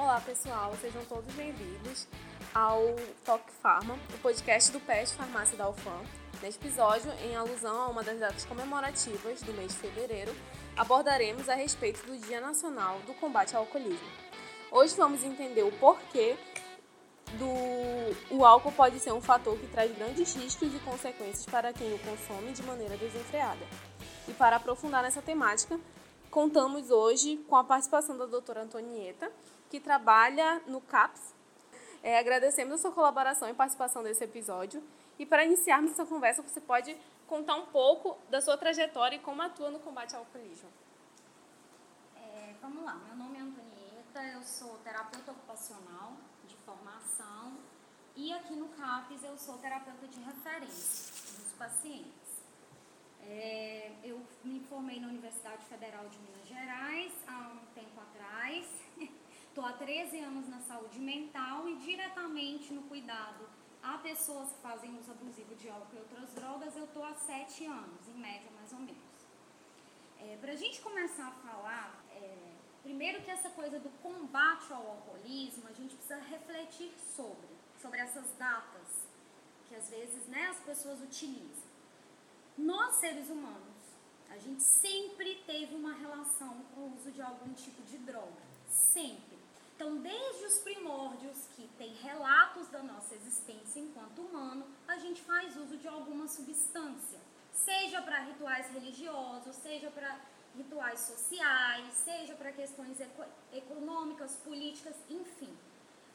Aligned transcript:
Olá 0.00 0.20
pessoal, 0.20 0.72
sejam 0.80 1.04
todos 1.06 1.34
bem-vindos 1.34 2.06
ao 2.54 2.94
Talk 3.24 3.44
Pharma, 3.60 3.98
o 4.14 4.18
podcast 4.18 4.70
do 4.70 4.78
PES 4.78 5.10
Farmácia 5.10 5.58
da 5.58 5.68
UFAM. 5.68 6.04
Neste 6.40 6.64
episódio, 6.64 7.10
em 7.24 7.34
alusão 7.34 7.82
a 7.82 7.88
uma 7.88 8.04
das 8.04 8.20
datas 8.20 8.44
comemorativas 8.44 9.42
do 9.42 9.52
mês 9.54 9.72
de 9.72 9.78
fevereiro, 9.78 10.32
abordaremos 10.76 11.48
a 11.48 11.56
respeito 11.56 12.06
do 12.06 12.16
Dia 12.16 12.40
Nacional 12.40 13.00
do 13.08 13.14
Combate 13.14 13.56
ao 13.56 13.62
Alcoolismo. 13.62 14.08
Hoje 14.70 14.94
vamos 14.96 15.24
entender 15.24 15.64
o 15.64 15.72
porquê 15.72 16.36
do 17.32 18.36
o 18.36 18.44
álcool 18.44 18.70
pode 18.70 19.00
ser 19.00 19.12
um 19.12 19.20
fator 19.20 19.58
que 19.58 19.66
traz 19.66 19.92
grandes 19.98 20.32
riscos 20.32 20.72
e 20.72 20.78
consequências 20.78 21.44
para 21.44 21.72
quem 21.72 21.92
o 21.92 21.98
consome 21.98 22.52
de 22.52 22.62
maneira 22.62 22.96
desenfreada. 22.96 23.66
E 24.28 24.32
para 24.32 24.56
aprofundar 24.56 25.02
nessa 25.02 25.20
temática, 25.20 25.76
contamos 26.38 26.92
hoje 26.92 27.36
com 27.48 27.56
a 27.56 27.64
participação 27.64 28.16
da 28.16 28.24
doutora 28.24 28.62
Antonieta, 28.62 29.28
que 29.68 29.80
trabalha 29.80 30.62
no 30.68 30.80
CAPS. 30.80 31.34
É, 32.00 32.16
agradecemos 32.16 32.74
a 32.74 32.78
sua 32.78 32.92
colaboração 32.92 33.48
e 33.48 33.54
participação 33.54 34.02
nesse 34.02 34.22
episódio. 34.22 34.80
E 35.18 35.26
para 35.26 35.44
iniciarmos 35.44 35.90
essa 35.90 36.06
conversa, 36.06 36.40
você 36.40 36.60
pode 36.60 36.96
contar 37.26 37.56
um 37.56 37.66
pouco 37.66 38.16
da 38.30 38.40
sua 38.40 38.56
trajetória 38.56 39.16
e 39.16 39.18
como 39.18 39.42
atua 39.42 39.68
no 39.68 39.80
combate 39.80 40.14
ao 40.14 40.20
alcoolismo. 40.20 40.68
É, 42.14 42.54
vamos 42.62 42.84
lá, 42.84 42.94
meu 43.08 43.16
nome 43.16 43.36
é 43.36 43.40
Antonieta, 43.40 44.22
eu 44.32 44.42
sou 44.44 44.78
terapeuta 44.84 45.32
ocupacional 45.32 46.12
de 46.46 46.54
formação 46.58 47.54
e 48.14 48.32
aqui 48.32 48.54
no 48.54 48.68
CAPES 48.68 49.24
eu 49.24 49.36
sou 49.36 49.58
terapeuta 49.58 50.06
de 50.06 50.20
referência 50.20 51.12
dos 51.36 51.52
pacientes. 51.58 52.17
É, 53.22 53.92
eu 54.02 54.20
me 54.44 54.60
formei 54.60 55.00
na 55.00 55.08
Universidade 55.08 55.64
Federal 55.66 56.08
de 56.08 56.18
Minas 56.18 56.46
Gerais 56.46 57.12
há 57.26 57.52
um 57.52 57.66
tempo 57.74 58.00
atrás. 58.00 58.66
Estou 59.48 59.64
há 59.64 59.72
13 59.72 60.18
anos 60.20 60.48
na 60.48 60.60
saúde 60.60 60.98
mental 60.98 61.68
e 61.68 61.76
diretamente 61.76 62.72
no 62.72 62.82
cuidado 62.82 63.48
a 63.82 63.98
pessoas 63.98 64.50
que 64.50 64.60
fazem 64.60 64.96
uso 64.98 65.10
abusivo 65.10 65.54
de 65.54 65.68
álcool 65.68 65.96
e 65.96 65.98
outras 65.98 66.30
drogas, 66.34 66.76
eu 66.76 66.84
estou 66.84 67.04
há 67.04 67.14
7 67.14 67.64
anos, 67.66 68.08
em 68.08 68.18
média 68.18 68.50
mais 68.56 68.72
ou 68.72 68.80
menos. 68.80 68.98
É, 70.20 70.36
Para 70.40 70.52
a 70.52 70.56
gente 70.56 70.80
começar 70.80 71.28
a 71.28 71.30
falar, 71.30 72.04
é, 72.10 72.36
primeiro 72.82 73.22
que 73.22 73.30
essa 73.30 73.50
coisa 73.50 73.78
do 73.78 73.88
combate 74.02 74.72
ao 74.72 74.86
alcoolismo, 74.90 75.68
a 75.68 75.72
gente 75.72 75.94
precisa 75.94 76.18
refletir 76.20 76.92
sobre, 76.98 77.48
sobre 77.80 78.00
essas 78.00 78.30
datas 78.36 79.06
que 79.68 79.74
às 79.74 79.88
vezes 79.90 80.26
né, 80.26 80.48
as 80.48 80.60
pessoas 80.60 81.00
utilizam. 81.00 81.67
Nós, 82.58 82.96
seres 82.96 83.28
humanos, 83.30 83.78
a 84.28 84.36
gente 84.36 84.64
sempre 84.64 85.36
teve 85.46 85.76
uma 85.76 85.92
relação 85.92 86.56
com 86.74 86.80
o 86.80 86.96
uso 86.96 87.12
de 87.12 87.22
algum 87.22 87.54
tipo 87.54 87.80
de 87.82 87.98
droga. 87.98 88.42
Sempre. 88.68 89.38
Então, 89.76 89.98
desde 89.98 90.44
os 90.44 90.58
primórdios 90.58 91.38
que 91.54 91.68
tem 91.78 91.94
relatos 91.94 92.66
da 92.66 92.82
nossa 92.82 93.14
existência 93.14 93.78
enquanto 93.78 94.22
humano, 94.22 94.66
a 94.88 94.98
gente 94.98 95.22
faz 95.22 95.56
uso 95.56 95.76
de 95.76 95.86
alguma 95.86 96.26
substância. 96.26 97.20
Seja 97.52 98.02
para 98.02 98.24
rituais 98.24 98.68
religiosos, 98.72 99.54
seja 99.54 99.88
para 99.92 100.20
rituais 100.56 100.98
sociais, 100.98 101.94
seja 101.94 102.34
para 102.34 102.50
questões 102.50 102.96
econômicas, 103.52 104.34
políticas, 104.38 104.96
enfim. 105.08 105.56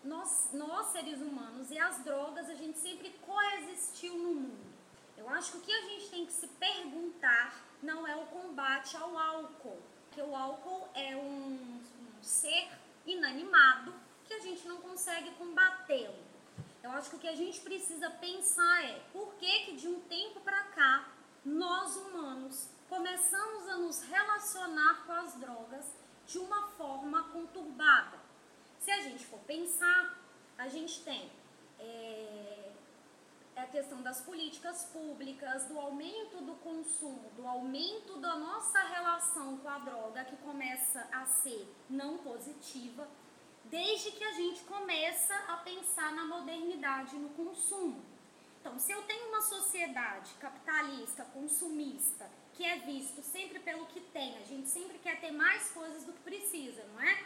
Nós, 0.04 0.50
nós, 0.52 0.88
seres 0.88 1.22
humanos 1.22 1.72
e 1.72 1.80
as 1.80 2.04
drogas, 2.04 2.50
a 2.50 2.56
gente 2.56 2.78
sempre 2.80 3.16
coexistiu 3.26 4.18
no 4.18 4.34
mundo. 4.34 4.73
Eu 5.18 5.30
acho 5.30 5.52
que 5.52 5.58
o 5.58 5.62
que 5.62 5.72
a 5.72 5.82
gente 5.82 6.10
tem 6.10 6.26
que 6.26 6.34
se 6.34 6.48
perguntar 6.48 7.56
não 7.82 8.08
é 8.08 8.16
o 8.16 8.26
combate 8.28 8.96
ao 8.98 9.18
álcool, 9.18 9.82
porque 10.06 10.22
o 10.22 10.36
álcool 10.36 10.90
é 10.94 11.16
um, 11.16 11.54
um 11.54 12.24
ser 12.24 12.70
inanimado 13.06 13.94
que 14.26 14.34
a 14.34 14.40
gente 14.40 14.68
não 14.68 14.78
consegue 14.78 15.32
combatê-lo. 15.32 16.24
Eu 16.82 16.92
acho 16.92 17.12
que 17.12 17.16
o 17.16 17.20
que 17.20 17.28
a 17.28 17.36
gente 17.36 17.62
precisa 17.62 18.10
pensar 18.10 18.84
é 18.84 19.02
por 19.12 19.34
que, 19.36 19.66
que 19.66 19.76
de 19.76 19.88
um 19.88 20.02
tempo 20.02 20.40
para 20.42 20.64
cá 20.64 21.08
nós 21.46 21.96
humanos 21.96 22.68
começamos 22.90 23.68
a 23.70 23.78
nos 23.78 24.02
relacionar 24.04 25.06
com 25.06 25.14
as 25.14 25.34
drogas 25.36 25.86
de 26.28 26.38
uma 26.40 26.68
forma 26.70 27.24
conturbada. 27.30 28.18
Se 28.80 28.92
a 28.92 29.02
gente 29.02 29.26
for 29.26 29.40
pensar, 29.40 30.18
a 30.58 30.68
gente 30.68 31.02
tem 31.04 31.32
é, 31.80 32.63
é 33.56 33.62
a 33.62 33.68
questão 33.68 34.02
das 34.02 34.22
políticas 34.22 34.86
públicas, 34.86 35.66
do 35.66 35.80
aumento 35.80 36.38
do 36.42 36.56
consumo, 36.56 37.30
do 37.36 37.48
aumento 37.48 38.20
da 38.20 38.36
nossa 38.36 38.80
relação 38.80 39.58
com 39.58 39.70
a 39.70 39.80
droga, 39.80 40.26
que 40.26 40.36
começa 40.38 41.08
a 41.12 41.26
ser 41.26 41.68
não 41.90 42.18
positiva, 42.18 43.08
desde 43.66 44.12
que 44.12 44.24
a 44.24 44.32
gente 44.32 44.62
começa 44.64 45.36
a 45.48 45.58
pensar 45.58 46.14
na 46.14 46.26
modernidade 46.26 47.16
no 47.16 47.30
consumo. 47.30 48.04
Então, 48.60 48.80
se 48.80 48.92
eu 48.92 49.02
tenho 49.04 49.28
uma 49.28 49.42
sociedade 49.42 50.34
capitalista, 50.36 51.26
consumista, 51.26 52.30
que 52.54 52.64
é 52.64 52.78
visto 52.80 53.22
sempre 53.22 53.60
pelo 53.60 53.86
que 53.88 54.00
tem, 54.00 54.38
a 54.38 54.46
gente 54.46 54.70
sempre 54.70 54.98
quer 55.00 55.20
ter 55.20 55.32
mais 55.32 55.70
coisas 55.72 56.06
do 56.06 56.14
que 56.14 56.22
precisa, 56.22 56.84
não 56.94 57.02
é? 57.02 57.26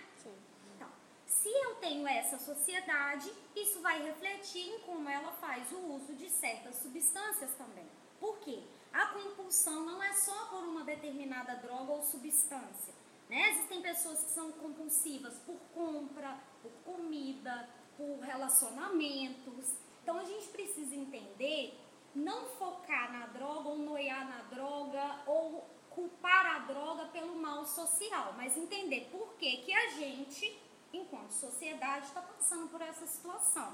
Se 1.42 1.50
eu 1.50 1.76
tenho 1.76 2.08
essa 2.08 2.40
sociedade, 2.40 3.32
isso 3.56 3.80
vai 3.82 4.02
refletir 4.04 4.68
em 4.68 4.80
como 4.80 5.08
ela 5.08 5.32
faz 5.34 5.72
o 5.72 5.94
uso 5.94 6.16
de 6.16 6.30
certas 6.32 6.78
substâncias 6.78 7.52
também. 7.56 7.86
Por 8.20 8.40
quê? 8.40 8.64
A 8.92 9.06
compulsão 9.08 9.86
não 9.86 10.02
é 10.02 10.14
só 10.14 10.48
por 10.48 10.64
uma 10.64 10.84
determinada 10.84 11.56
droga 11.58 11.92
ou 11.92 12.02
substância. 12.02 12.94
Né? 13.30 13.52
Existem 13.52 13.84
pessoas 13.84 14.24
que 14.24 14.32
são 14.32 14.52
compulsivas 14.54 15.38
por 15.46 15.60
compra, 15.76 16.40
por 16.64 16.72
comida, 16.84 17.70
por 17.96 18.20
relacionamentos. 18.20 19.76
Então 20.02 20.18
a 20.18 20.24
gente 20.24 20.48
precisa 20.48 20.96
entender, 20.96 21.80
não 22.16 22.48
focar 22.58 23.12
na 23.12 23.28
droga 23.28 23.70
ou 23.70 23.78
noiar 23.78 24.28
na 24.28 24.42
droga 24.50 25.22
ou 25.28 25.70
culpar 25.92 26.56
a 26.56 26.60
droga 26.60 27.06
pelo 27.06 27.36
mal 27.36 27.64
social, 27.66 28.34
mas 28.36 28.58
entender 28.58 29.08
por 29.12 29.36
que, 29.36 29.58
que 29.58 29.74
a 29.74 29.90
gente 29.92 30.67
enquanto 30.98 31.32
sociedade, 31.32 32.08
está 32.08 32.22
passando 32.22 32.70
por 32.70 32.82
essa 32.82 33.06
situação. 33.08 33.74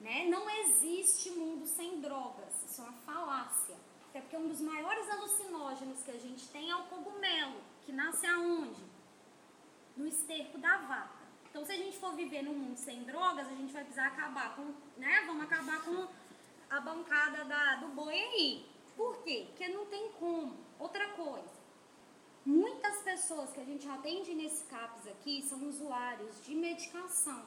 Né? 0.00 0.26
Não 0.28 0.48
existe 0.50 1.30
mundo 1.30 1.66
sem 1.66 2.00
drogas, 2.00 2.62
isso 2.68 2.80
é 2.80 2.84
uma 2.84 2.92
falácia. 3.00 3.76
Até 4.10 4.20
porque 4.20 4.36
um 4.36 4.48
dos 4.48 4.60
maiores 4.60 5.08
alucinógenos 5.10 6.02
que 6.02 6.10
a 6.10 6.18
gente 6.18 6.46
tem 6.48 6.70
é 6.70 6.76
o 6.76 6.84
cogumelo, 6.84 7.60
que 7.84 7.92
nasce 7.92 8.26
aonde? 8.26 8.82
No 9.96 10.06
esterco 10.06 10.58
da 10.58 10.76
vaca. 10.78 11.24
Então, 11.54 11.64
se 11.64 11.72
a 11.72 11.76
gente 11.76 11.98
for 11.98 12.14
viver 12.14 12.42
num 12.42 12.54
mundo 12.54 12.76
sem 12.76 13.04
drogas, 13.04 13.46
a 13.46 13.54
gente 13.54 13.72
vai 13.72 13.84
precisar 13.84 14.08
acabar 14.08 14.56
com, 14.56 14.74
né? 14.96 15.22
Vamos 15.26 15.44
acabar 15.44 15.84
com 15.84 16.08
a 16.68 16.80
bancada 16.80 17.44
da, 17.44 17.76
do 17.76 17.88
boi 17.88 18.12
aí. 18.12 18.66
Por 18.96 19.22
quê? 19.22 19.46
Porque 19.48 19.68
não 19.68 19.86
tem 19.86 20.10
como. 20.12 20.56
Outra 20.80 21.08
coisa, 21.10 21.53
Muitas 22.44 23.00
pessoas 23.02 23.50
que 23.52 23.60
a 23.60 23.64
gente 23.64 23.88
atende 23.88 24.34
nesse 24.34 24.64
CAPS 24.64 25.06
aqui 25.08 25.42
são 25.42 25.66
usuários 25.66 26.44
de 26.44 26.54
medicação. 26.54 27.42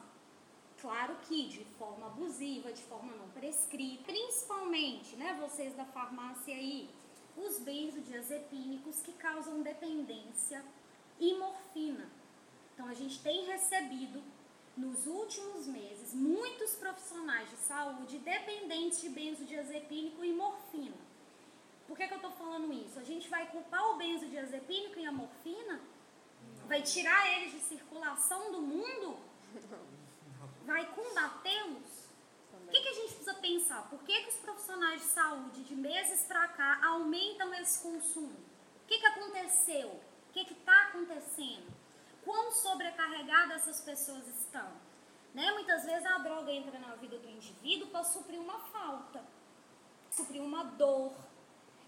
Claro 0.82 1.16
que 1.28 1.48
de 1.48 1.64
forma 1.78 2.08
abusiva, 2.08 2.72
de 2.74 2.82
forma 2.84 3.14
não 3.14 3.30
prescrita, 3.30 4.04
principalmente, 4.06 5.16
né, 5.16 5.38
vocês 5.40 5.76
da 5.76 5.86
farmácia 5.86 6.56
aí, 6.56 6.90
os 7.36 7.60
benzodiazepínicos 7.60 9.00
que 9.02 9.14
causam 9.14 9.62
dependência 9.62 10.64
e 11.20 11.36
morfina. 11.36 12.10
Então 12.74 12.88
a 12.88 12.94
gente 12.96 13.22
tem 13.22 13.46
recebido 13.46 14.24
nos 14.76 15.06
últimos 15.06 15.68
meses 15.68 16.14
muitos 16.14 16.76
profissionais 16.76 17.50
de 17.50 17.58
saúde 17.58 18.18
dependentes 18.20 19.02
de 19.02 19.10
benzodiazepínico 19.10 20.24
e 20.24 20.34
morfina. 20.34 21.07
Por 21.88 21.98
que, 21.98 22.08
que 22.08 22.14
eu 22.14 22.18
estou 22.18 22.32
falando 22.32 22.72
isso? 22.74 23.00
A 23.00 23.04
gente 23.04 23.30
vai 23.30 23.48
culpar 23.48 23.84
o 23.92 23.98
benzodiazepínico 23.98 25.00
e 25.00 25.06
a 25.06 25.12
morfina? 25.12 25.80
Vai 26.68 26.82
tirar 26.82 27.32
eles 27.34 27.54
de 27.54 27.60
circulação 27.60 28.52
do 28.52 28.62
mundo? 28.62 29.18
Vai 30.66 30.86
combatê-los? 30.94 32.08
O 32.54 32.70
que, 32.70 32.82
que 32.82 32.90
a 32.90 32.94
gente 32.94 33.14
precisa 33.14 33.34
pensar? 33.36 33.90
Por 33.90 34.00
que, 34.04 34.22
que 34.24 34.30
os 34.30 34.36
profissionais 34.36 35.00
de 35.00 35.08
saúde, 35.08 35.64
de 35.64 35.74
meses 35.74 36.26
para 36.26 36.50
cá, 36.50 36.80
aumentam 36.86 37.54
esse 37.54 37.82
consumo? 37.82 38.36
O 38.84 38.88
que, 38.88 39.00
que 39.00 39.06
aconteceu? 39.06 39.88
O 39.88 40.34
que 40.34 40.42
está 40.42 40.88
acontecendo? 40.88 41.74
Quão 42.26 42.52
sobrecarregadas 42.52 43.62
essas 43.62 43.80
pessoas 43.80 44.28
estão? 44.28 44.70
Né? 45.34 45.50
Muitas 45.52 45.86
vezes 45.86 46.06
a 46.06 46.18
droga 46.18 46.52
entra 46.52 46.78
na 46.80 46.96
vida 46.96 47.18
do 47.18 47.30
indivíduo 47.30 47.88
para 47.88 48.04
suprir 48.04 48.40
uma 48.40 48.60
falta, 48.60 49.24
suprir 50.12 50.42
uma 50.42 50.64
dor, 50.64 51.14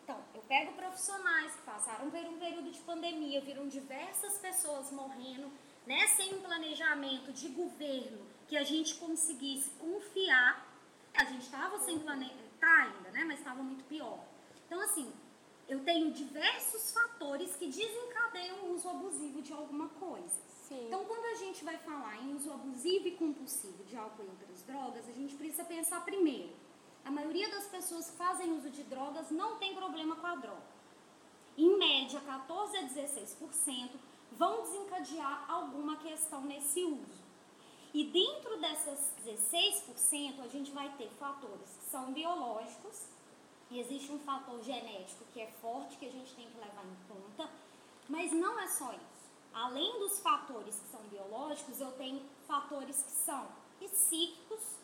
então, 0.10 0.24
eu 0.34 0.42
pego 0.42 0.74
profissionais 0.74 1.54
que 1.54 1.62
passaram 1.62 2.10
por 2.10 2.20
um 2.20 2.40
período 2.40 2.72
de 2.72 2.80
pandemia, 2.80 3.42
viram 3.42 3.68
diversas 3.68 4.40
pessoas 4.40 4.92
morrendo, 4.92 5.52
né, 5.86 6.08
sem 6.08 6.34
um 6.34 6.42
planejamento 6.42 7.32
de 7.32 7.50
governo 7.50 8.26
que 8.48 8.58
a 8.58 8.64
gente 8.64 8.96
conseguisse 8.96 9.70
confiar. 9.78 10.68
A 11.14 11.26
gente 11.26 11.44
estava 11.44 11.78
sem 11.82 12.00
planejamento, 12.00 12.58
tá 12.60 12.76
ainda, 12.86 13.12
né, 13.12 13.24
mas 13.24 13.38
estava 13.38 13.62
muito 13.62 13.84
pior. 13.84 14.26
Então, 14.66 14.82
assim, 14.82 15.14
eu 15.68 15.84
tenho 15.84 16.12
diversos 16.12 16.92
fatores 16.92 17.56
que 17.56 17.68
desencadeiam 17.68 18.62
o 18.64 18.74
uso 18.74 18.90
abusivo 18.90 19.44
de 19.44 19.54
alguma 19.54 19.90
coisa. 19.90 20.42
Sim. 20.68 20.88
Então, 20.88 21.06
quando 21.06 21.26
a 21.26 21.36
gente 21.36 21.64
vai 21.64 21.78
falar 21.78 22.18
em 22.24 22.36
uso 22.36 22.52
abusivo 22.52 23.10
e 23.10 23.12
compulsivo 23.12 23.84
de 23.84 23.96
álcool 23.96 24.24
e 24.24 24.30
outras 24.30 24.64
drogas, 24.64 25.08
a 25.08 25.14
gente 25.14 25.36
precisa 25.36 25.64
pensar 25.66 26.04
primeiro. 26.04 26.56
A 27.06 27.12
maioria 27.12 27.50
das 27.50 27.66
pessoas 27.68 28.10
que 28.10 28.18
fazem 28.18 28.52
uso 28.52 28.70
de 28.70 28.84
drogas 28.84 29.32
não 29.32 29.58
tem 29.58 29.76
problema 29.76 30.16
com 30.16 30.28
a 30.28 30.36
droga. 30.36 30.80
Em 31.58 31.78
média, 31.78 32.20
14 32.22 32.78
a 32.78 32.84
16% 32.84 33.90
vão 34.34 34.62
desencadear 34.62 35.46
alguma 35.50 35.98
questão 35.98 36.42
nesse 36.42 36.84
uso. 36.84 37.20
E 37.94 38.06
dentro 38.06 38.60
dessas 38.62 39.12
16%, 39.26 40.42
a 40.42 40.48
gente 40.48 40.72
vai 40.72 40.90
ter 40.98 41.10
fatores 41.20 41.70
que 41.80 41.90
são 41.90 42.14
biológicos, 42.14 43.08
e 43.72 43.80
existe 43.80 44.12
um 44.12 44.20
fator 44.20 44.62
genético 44.64 45.26
que 45.34 45.42
é 45.42 45.48
forte 45.62 45.98
que 45.98 46.06
a 46.08 46.12
gente 46.12 46.34
tem 46.34 46.50
que 46.50 46.58
levar 46.58 46.84
em 46.86 46.98
conta, 47.08 47.50
mas 48.08 48.32
não 48.32 48.60
é 48.60 48.68
só 48.68 48.92
isso. 48.94 49.20
Além 49.54 50.00
dos 50.00 50.20
fatores 50.20 50.76
que 50.76 50.88
são 50.90 51.02
biológicos, 51.10 51.80
eu 51.80 51.92
tenho 51.94 52.22
fatores 52.48 53.02
que 53.04 53.12
são 53.12 53.48
psíquicos. 53.80 54.79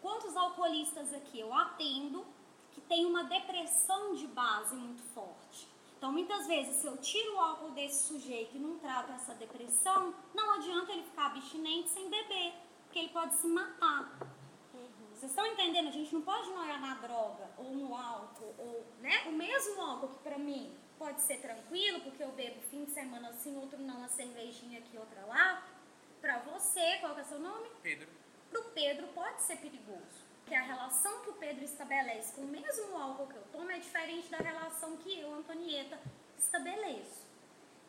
Quantos 0.00 0.36
alcoolistas 0.36 1.12
aqui 1.12 1.40
eu 1.40 1.52
atendo 1.52 2.24
que 2.72 2.80
tem 2.82 3.04
uma 3.04 3.24
depressão 3.24 4.14
de 4.14 4.26
base 4.28 4.74
muito 4.74 5.02
forte? 5.14 5.68
Então, 5.96 6.12
muitas 6.12 6.46
vezes, 6.46 6.76
se 6.76 6.86
eu 6.86 6.96
tiro 6.98 7.34
o 7.34 7.40
álcool 7.40 7.70
desse 7.70 8.06
sujeito 8.06 8.56
e 8.56 8.60
não 8.60 8.78
trato 8.78 9.10
essa 9.12 9.34
depressão, 9.34 10.14
não 10.32 10.52
adianta 10.52 10.92
ele 10.92 11.02
ficar 11.02 11.26
abstinente 11.26 11.90
sem 11.90 12.08
beber, 12.08 12.54
porque 12.84 13.00
ele 13.00 13.08
pode 13.08 13.34
se 13.34 13.48
matar. 13.48 14.16
Vocês 15.18 15.32
estão 15.32 15.44
entendendo? 15.44 15.88
A 15.88 15.90
gente 15.90 16.14
não 16.14 16.22
pode 16.22 16.48
noiar 16.50 16.80
na 16.80 16.94
droga 16.94 17.50
ou 17.58 17.74
no 17.74 17.92
álcool, 17.92 18.54
ou 18.56 18.86
né? 19.00 19.24
o 19.26 19.32
mesmo 19.32 19.82
álcool 19.82 20.10
que 20.10 20.18
para 20.20 20.38
mim 20.38 20.72
pode 20.96 21.20
ser 21.22 21.40
tranquilo, 21.40 22.00
porque 22.02 22.22
eu 22.22 22.30
bebo 22.30 22.60
fim 22.70 22.84
de 22.84 22.92
semana 22.92 23.30
assim, 23.30 23.56
outro 23.56 23.80
não, 23.80 23.96
uma 23.96 24.08
cervejinha 24.08 24.78
aqui, 24.78 24.96
outra 24.96 25.26
lá. 25.26 25.66
Para 26.20 26.38
você, 26.38 26.98
qual 27.00 27.16
que 27.16 27.22
é 27.22 27.24
seu 27.24 27.40
nome? 27.40 27.68
Pedro. 27.82 28.08
Para 28.50 28.60
o 28.60 28.64
Pedro 28.70 29.06
pode 29.08 29.42
ser 29.42 29.56
perigoso. 29.56 30.28
Porque 30.40 30.54
a 30.54 30.62
relação 30.62 31.20
que 31.20 31.30
o 31.30 31.34
Pedro 31.34 31.62
estabelece 31.62 32.32
com 32.32 32.42
o 32.42 32.46
mesmo 32.46 32.96
álcool 32.96 33.26
que 33.26 33.36
eu 33.36 33.44
tomo 33.52 33.70
é 33.70 33.78
diferente 33.78 34.30
da 34.30 34.38
relação 34.38 34.96
que 34.96 35.20
eu, 35.20 35.34
Antonieta, 35.34 36.00
estabeleço. 36.38 37.26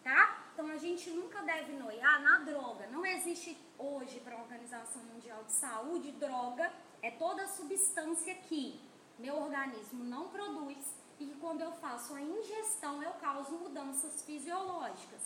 Tá? 0.03 0.51
Então 0.53 0.67
a 0.67 0.77
gente 0.77 1.09
nunca 1.09 1.41
deve 1.41 1.71
noiar 1.73 2.21
na 2.21 2.39
droga. 2.39 2.87
Não 2.87 3.05
existe 3.05 3.57
hoje 3.77 4.19
para 4.19 4.35
a 4.35 4.41
Organização 4.41 5.01
Mundial 5.03 5.43
de 5.45 5.53
Saúde 5.53 6.11
droga 6.11 6.71
é 7.01 7.11
toda 7.11 7.47
substância 7.47 8.35
que 8.35 8.81
meu 9.17 9.37
organismo 9.37 10.03
não 10.03 10.27
produz 10.27 10.93
e 11.19 11.25
que 11.25 11.35
quando 11.35 11.61
eu 11.61 11.71
faço 11.73 12.13
a 12.13 12.21
ingestão 12.21 13.01
eu 13.01 13.11
causo 13.13 13.51
mudanças 13.51 14.21
fisiológicas. 14.23 15.21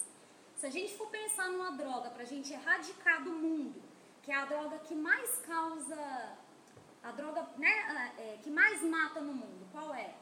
Se 0.55 0.67
a 0.67 0.69
gente 0.69 0.95
for 0.95 1.07
pensar 1.09 1.49
numa 1.49 1.71
droga 1.71 2.09
para 2.11 2.23
a 2.23 2.27
gente 2.27 2.53
erradicar 2.53 3.23
do 3.23 3.31
mundo, 3.31 3.81
que 4.23 4.31
é 4.31 4.35
a 4.35 4.45
droga 4.45 4.79
que 4.79 4.95
mais 4.95 5.37
causa, 5.39 6.35
a 7.03 7.11
droga 7.11 7.47
né, 7.57 8.13
é, 8.17 8.39
que 8.41 8.49
mais 8.49 8.81
mata 8.81 9.21
no 9.21 9.33
mundo, 9.33 9.67
qual 9.71 9.93
é? 9.93 10.15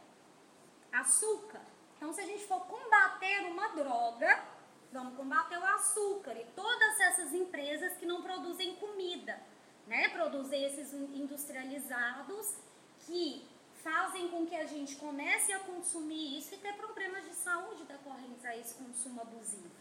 Açúcar. 0.91 1.61
Então, 1.95 2.11
se 2.11 2.19
a 2.19 2.25
gente 2.25 2.45
for 2.45 2.59
combater 2.65 3.45
uma 3.45 3.69
droga, 3.69 4.43
vamos 4.91 5.15
combater 5.15 5.57
o 5.57 5.65
açúcar 5.65 6.33
e 6.33 6.45
todas 6.55 6.99
essas 6.99 7.33
empresas 7.33 7.93
que 7.97 8.05
não 8.05 8.21
produzem 8.21 8.75
comida 8.75 9.39
né, 9.87 10.09
produzir 10.09 10.63
esses 10.63 10.93
industrializados 10.93 12.55
que 12.99 13.45
fazem 13.83 14.29
com 14.29 14.45
que 14.45 14.55
a 14.55 14.65
gente 14.65 14.95
comece 14.95 15.51
a 15.51 15.59
consumir 15.59 16.37
isso 16.37 16.53
e 16.53 16.57
ter 16.57 16.73
problemas 16.73 17.25
de 17.25 17.33
saúde 17.33 17.83
decorrentes 17.83 18.45
a 18.45 18.55
esse 18.55 18.75
consumo 18.75 19.21
abusivo. 19.21 19.71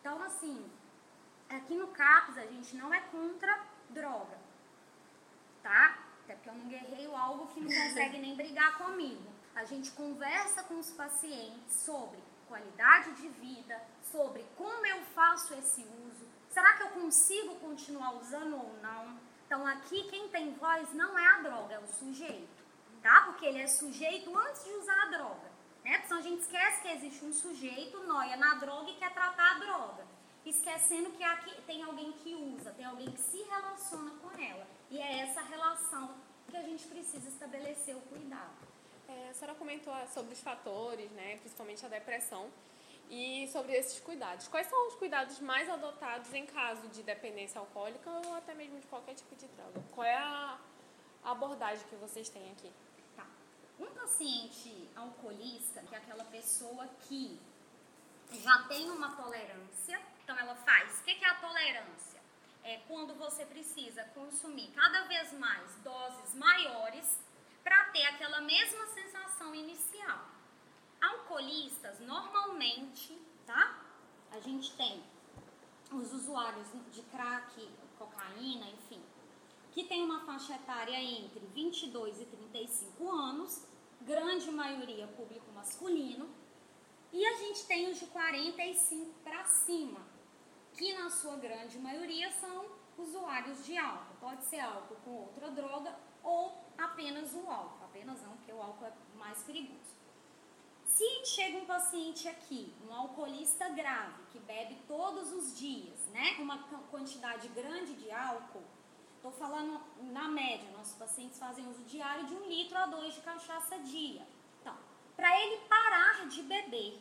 Então, 0.00 0.22
assim, 0.22 0.68
aqui 1.48 1.76
no 1.76 1.88
CAPS 1.88 2.38
a 2.38 2.46
gente 2.46 2.74
não 2.76 2.92
é 2.92 3.00
contra 3.02 3.61
droga, 3.92 4.38
tá? 5.62 5.98
Até 6.24 6.34
porque 6.34 6.48
eu 6.48 6.54
não 6.54 6.68
guerreio 6.68 7.16
algo 7.16 7.46
que 7.48 7.60
não 7.60 7.68
consegue 7.88 8.18
nem 8.18 8.36
brigar 8.36 8.78
comigo. 8.78 9.30
A 9.54 9.64
gente 9.64 9.90
conversa 9.92 10.62
com 10.64 10.78
os 10.78 10.90
pacientes 10.90 11.74
sobre 11.84 12.18
qualidade 12.52 13.12
de 13.12 13.28
vida, 13.28 13.80
sobre 14.10 14.44
como 14.56 14.84
eu 14.86 15.02
faço 15.14 15.54
esse 15.54 15.80
uso, 15.80 16.26
será 16.50 16.74
que 16.74 16.82
eu 16.82 16.88
consigo 16.88 17.54
continuar 17.56 18.14
usando 18.16 18.56
ou 18.56 18.78
não? 18.82 19.18
Então 19.46 19.66
aqui 19.66 20.04
quem 20.10 20.28
tem 20.28 20.52
voz 20.54 20.92
não 20.92 21.18
é 21.18 21.26
a 21.26 21.40
droga, 21.40 21.74
é 21.74 21.78
o 21.78 21.86
sujeito, 21.86 22.62
tá? 23.02 23.22
Porque 23.22 23.46
ele 23.46 23.62
é 23.62 23.66
sujeito 23.66 24.36
antes 24.36 24.64
de 24.64 24.70
usar 24.70 25.02
a 25.02 25.06
droga, 25.06 25.50
né? 25.82 25.92
Porque 25.92 26.08
senão 26.08 26.20
a 26.20 26.22
gente 26.22 26.40
esquece 26.40 26.82
que 26.82 26.88
existe 26.88 27.24
um 27.24 27.32
sujeito, 27.32 28.02
noia 28.04 28.36
na 28.36 28.54
droga 28.56 28.90
e 28.90 28.96
quer 28.96 29.12
tratar 29.12 29.56
a 29.56 29.58
droga. 29.58 30.11
Esquecendo 30.44 31.10
que 31.10 31.22
aqui 31.22 31.60
tem 31.62 31.82
alguém 31.82 32.12
que 32.12 32.34
usa, 32.34 32.72
tem 32.72 32.84
alguém 32.84 33.10
que 33.10 33.20
se 33.20 33.42
relaciona 33.42 34.10
com 34.20 34.30
ela. 34.40 34.66
E 34.90 34.98
é 34.98 35.20
essa 35.20 35.40
relação 35.42 36.14
que 36.50 36.56
a 36.56 36.62
gente 36.62 36.86
precisa 36.86 37.28
estabelecer 37.28 37.96
o 37.96 38.00
cuidado. 38.00 38.50
É, 39.08 39.28
a 39.30 39.34
senhora 39.34 39.56
comentou 39.56 39.94
sobre 40.08 40.32
os 40.32 40.40
fatores, 40.40 41.10
né, 41.12 41.36
principalmente 41.38 41.84
a 41.84 41.88
depressão, 41.88 42.50
e 43.10 43.46
sobre 43.48 43.72
esses 43.72 44.00
cuidados. 44.00 44.48
Quais 44.48 44.66
são 44.66 44.88
os 44.88 44.94
cuidados 44.94 45.38
mais 45.38 45.68
adotados 45.68 46.32
em 46.32 46.46
caso 46.46 46.88
de 46.88 47.02
dependência 47.02 47.58
alcoólica 47.60 48.10
ou 48.10 48.34
até 48.34 48.54
mesmo 48.54 48.80
de 48.80 48.86
qualquer 48.86 49.14
tipo 49.14 49.34
de 49.36 49.46
droga? 49.48 49.82
Qual 49.92 50.06
é 50.06 50.16
a 50.16 50.58
abordagem 51.22 51.86
que 51.88 51.96
vocês 51.96 52.28
têm 52.30 52.50
aqui? 52.52 52.70
Tá. 53.14 53.26
Um 53.78 53.86
paciente 53.86 54.88
alcoolista, 54.96 55.82
que 55.82 55.94
é 55.94 55.98
aquela 55.98 56.24
pessoa 56.24 56.88
que 57.06 57.38
já 58.40 58.62
tem 58.64 58.90
uma 58.90 59.16
tolerância, 59.16 60.00
então 60.22 60.38
ela 60.38 60.54
faz. 60.54 61.00
O 61.00 61.04
que 61.04 61.24
é 61.24 61.28
a 61.28 61.34
tolerância? 61.34 62.20
É 62.64 62.78
quando 62.88 63.14
você 63.14 63.44
precisa 63.44 64.04
consumir 64.14 64.70
cada 64.72 65.02
vez 65.02 65.32
mais 65.32 65.74
doses 65.76 66.34
maiores 66.34 67.18
para 67.62 67.84
ter 67.86 68.04
aquela 68.04 68.40
mesma 68.40 68.86
sensação 68.88 69.54
inicial. 69.54 70.26
Alcoolistas, 71.00 71.98
normalmente, 72.00 73.20
tá? 73.44 73.82
A 74.30 74.40
gente 74.40 74.74
tem 74.76 75.02
os 75.90 76.12
usuários 76.12 76.68
de 76.90 77.02
crack, 77.02 77.68
cocaína, 77.98 78.68
enfim, 78.70 79.00
que 79.72 79.84
tem 79.84 80.02
uma 80.02 80.20
faixa 80.20 80.54
etária 80.54 81.00
entre 81.00 81.40
22 81.46 82.20
e 82.20 82.24
35 82.26 83.10
anos, 83.10 83.66
grande 84.00 84.50
maioria 84.50 85.06
público 85.08 85.50
masculino, 85.52 86.28
e 87.12 87.26
a 87.26 87.34
gente 87.36 87.64
tem 87.66 87.90
os 87.90 87.98
de 87.98 88.06
45 88.06 89.12
para 89.22 89.44
cima, 89.44 90.00
que 90.72 90.94
na 90.94 91.10
sua 91.10 91.36
grande 91.36 91.78
maioria 91.78 92.30
são 92.30 92.66
usuários 92.96 93.64
de 93.64 93.76
álcool. 93.76 94.16
Pode 94.20 94.44
ser 94.44 94.60
álcool 94.60 94.96
com 95.04 95.10
outra 95.10 95.50
droga 95.50 95.94
ou 96.22 96.56
apenas 96.78 97.34
o 97.34 97.48
álcool. 97.50 97.84
Apenas 97.84 98.22
não, 98.22 98.36
porque 98.36 98.52
o 98.52 98.62
álcool 98.62 98.86
é 98.86 98.92
mais 99.18 99.42
perigoso. 99.42 99.92
Se 100.86 101.24
chega 101.24 101.58
um 101.58 101.66
paciente 101.66 102.28
aqui, 102.28 102.74
um 102.86 102.94
alcoolista 102.94 103.68
grave, 103.70 104.22
que 104.30 104.38
bebe 104.38 104.78
todos 104.86 105.32
os 105.32 105.58
dias, 105.58 106.06
né, 106.12 106.36
uma 106.38 106.58
quantidade 106.90 107.48
grande 107.48 107.94
de 107.94 108.10
álcool, 108.10 108.62
estou 109.16 109.32
falando 109.32 109.80
na 110.12 110.28
média, 110.28 110.70
nossos 110.72 110.94
pacientes 110.96 111.38
fazem 111.38 111.66
uso 111.68 111.82
diário 111.84 112.26
de 112.26 112.34
um 112.34 112.46
litro 112.46 112.76
a 112.76 112.86
dois 112.86 113.14
de 113.14 113.20
cachaça 113.20 113.78
dia. 113.78 114.26
Para 115.16 115.40
ele 115.40 115.58
parar 115.68 116.26
de 116.28 116.42
beber, 116.42 117.00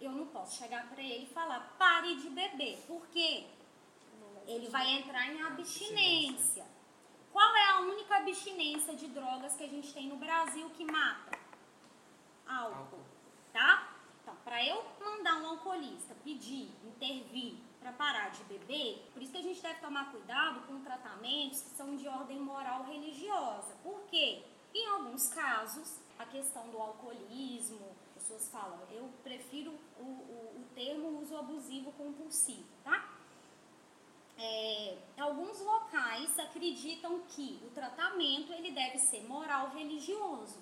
eu 0.00 0.10
não 0.10 0.26
posso 0.26 0.58
chegar 0.58 0.88
para 0.88 1.02
ele 1.02 1.24
e 1.24 1.34
falar, 1.34 1.74
pare 1.78 2.16
de 2.16 2.30
beber, 2.30 2.82
porque 2.86 3.46
ele 4.46 4.68
vai 4.68 4.88
entrar 4.92 5.26
em 5.32 5.42
abstinência. 5.42 6.66
Qual 7.32 7.56
é 7.56 7.70
a 7.70 7.80
única 7.80 8.16
abstinência 8.16 8.94
de 8.94 9.08
drogas 9.08 9.56
que 9.56 9.64
a 9.64 9.68
gente 9.68 9.92
tem 9.92 10.08
no 10.08 10.16
Brasil 10.16 10.70
que 10.70 10.84
mata? 10.84 11.38
Álcool 12.46 13.14
tá? 13.54 13.88
Então, 14.20 14.34
para 14.44 14.62
eu 14.64 14.84
mandar 15.00 15.40
um 15.40 15.46
alcoolista 15.50 16.14
pedir, 16.24 16.70
intervir 16.84 17.56
para 17.80 17.92
parar 17.92 18.30
de 18.30 18.42
beber, 18.44 19.08
por 19.12 19.22
isso 19.22 19.30
que 19.30 19.38
a 19.38 19.42
gente 19.42 19.62
deve 19.62 19.80
tomar 19.80 20.10
cuidado 20.10 20.66
com 20.66 20.80
tratamentos 20.80 21.60
que 21.60 21.70
são 21.70 21.94
de 21.94 22.08
ordem 22.08 22.40
moral 22.40 22.82
religiosa. 22.84 23.74
Por 23.82 24.00
quê? 24.10 24.42
Em 24.74 24.88
alguns 24.88 25.28
casos, 25.28 26.00
a 26.18 26.24
questão 26.26 26.68
do 26.70 26.78
alcoolismo, 26.78 27.94
pessoas 28.14 28.48
falam, 28.48 28.80
eu 28.90 29.10
prefiro 29.22 29.72
o, 29.98 30.02
o, 30.02 30.60
o 30.60 30.64
termo 30.74 31.20
uso 31.20 31.36
abusivo 31.36 31.92
compulsivo, 31.92 32.64
tá? 32.82 33.10
É, 34.36 34.96
alguns 35.18 35.60
locais 35.60 36.36
acreditam 36.38 37.20
que 37.28 37.60
o 37.64 37.70
tratamento 37.70 38.52
ele 38.52 38.72
deve 38.72 38.98
ser 38.98 39.22
moral 39.28 39.70
religioso. 39.70 40.58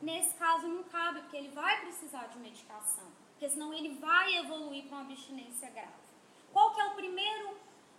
Nesse 0.00 0.34
caso 0.36 0.66
não 0.66 0.82
cabe, 0.84 1.20
porque 1.20 1.36
ele 1.36 1.48
vai 1.48 1.80
precisar 1.80 2.26
de 2.26 2.38
medicação, 2.38 3.08
porque 3.30 3.48
senão 3.48 3.72
ele 3.72 3.94
vai 3.96 4.36
evoluir 4.38 4.84
para 4.86 4.98
uma 4.98 5.02
abstinência 5.02 5.70
grave. 5.70 6.06
Qual 6.52 6.74
que 6.74 6.80
é 6.80 6.86
o 6.86 6.94
primeiro 6.94 7.56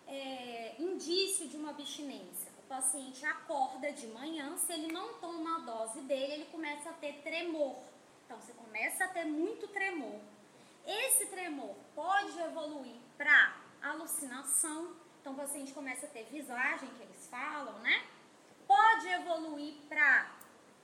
é, 0.07 0.75
indício 0.79 1.47
de 1.47 1.55
uma 1.55 1.69
abstinência? 1.69 2.46
O 2.67 2.69
paciente 2.69 3.25
acorda 3.25 3.93
de 3.93 4.07
manhã, 4.07 4.57
se 4.57 4.73
ele 4.73 4.91
não 4.91 5.13
toma 5.19 5.55
a 5.55 5.59
dose 5.59 6.01
dele, 6.01 6.33
ele 6.33 6.45
começa 6.51 6.89
a 6.89 6.93
ter 6.93 7.13
tremor. 7.21 7.77
Então, 8.25 8.37
você 8.41 8.51
começa 8.51 9.05
a 9.05 9.07
ter 9.07 9.23
muito 9.23 9.69
tremor. 9.69 10.19
Esse 10.85 11.27
tremor 11.27 11.73
pode 11.95 12.37
evoluir 12.37 12.97
para 13.17 13.55
alucinação, 13.81 14.97
então 15.21 15.31
o 15.31 15.37
paciente 15.37 15.71
começa 15.71 16.07
a 16.07 16.09
ter 16.09 16.25
visagem, 16.25 16.89
que 16.89 17.03
eles 17.03 17.25
falam, 17.27 17.79
né? 17.79 18.05
Pode 18.67 19.07
evoluir 19.07 19.75
para 19.87 20.29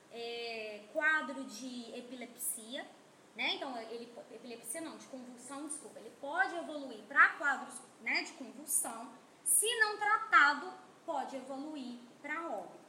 é, 0.09 0.85
quadro 0.93 1.43
de 1.43 1.99
epilepsia, 1.99 2.87
né? 3.35 3.55
Então, 3.55 3.77
ele, 3.77 4.09
epilepsia 4.31 4.79
não, 4.79 4.97
de 4.97 5.05
convulsão, 5.07 5.67
desculpa. 5.67 5.99
Ele 5.99 6.13
pode 6.21 6.55
evoluir 6.55 7.03
para 7.09 7.27
quadros 7.33 7.75
né, 7.99 8.23
de 8.23 8.31
convulsão. 8.31 9.11
Se 9.43 9.67
não 9.81 9.97
tratado, 9.97 10.71
pode 11.05 11.35
evoluir 11.35 11.99
para 12.21 12.47
óbito, 12.47 12.79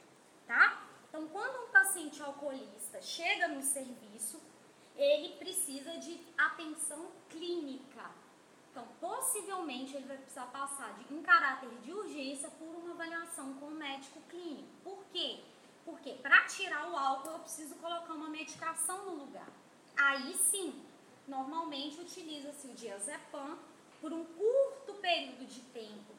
tá? 0.47 0.83
Então, 1.09 1.27
quando 1.29 1.65
um 1.65 1.71
paciente 1.71 2.21
alcoolista 2.21 3.01
chega 3.01 3.47
no 3.47 3.61
serviço, 3.61 4.41
ele 4.95 5.35
precisa 5.37 5.97
de 5.97 6.19
atenção 6.37 7.11
clínica. 7.29 8.11
Então, 8.71 8.85
possivelmente, 8.99 9.95
ele 9.95 10.07
vai 10.07 10.17
precisar 10.17 10.47
passar 10.47 10.93
de, 10.95 11.13
em 11.13 11.21
caráter 11.21 11.69
de 11.79 11.93
urgência 11.93 12.49
por 12.51 12.67
uma 12.67 12.91
avaliação 12.91 13.53
com 13.53 13.67
o 13.67 13.71
médico 13.71 14.19
clínico. 14.29 14.67
Por 14.83 15.05
quê? 15.13 15.39
Porque 15.85 16.13
para 16.13 16.45
tirar 16.45 16.89
o 16.89 16.97
álcool, 16.97 17.31
eu 17.31 17.39
preciso 17.39 17.75
colocar 17.75 18.13
uma 18.13 18.29
medicação 18.29 19.05
no 19.05 19.23
lugar. 19.23 19.47
Aí 19.95 20.33
sim, 20.33 20.83
normalmente 21.27 22.01
utiliza-se 22.01 22.67
o 22.67 22.73
diazepam 22.73 23.57
por 24.01 24.11
um 24.11 24.25
curto 24.25 24.93
período 24.95 25.45
de 25.45 25.61
tempo. 25.61 26.14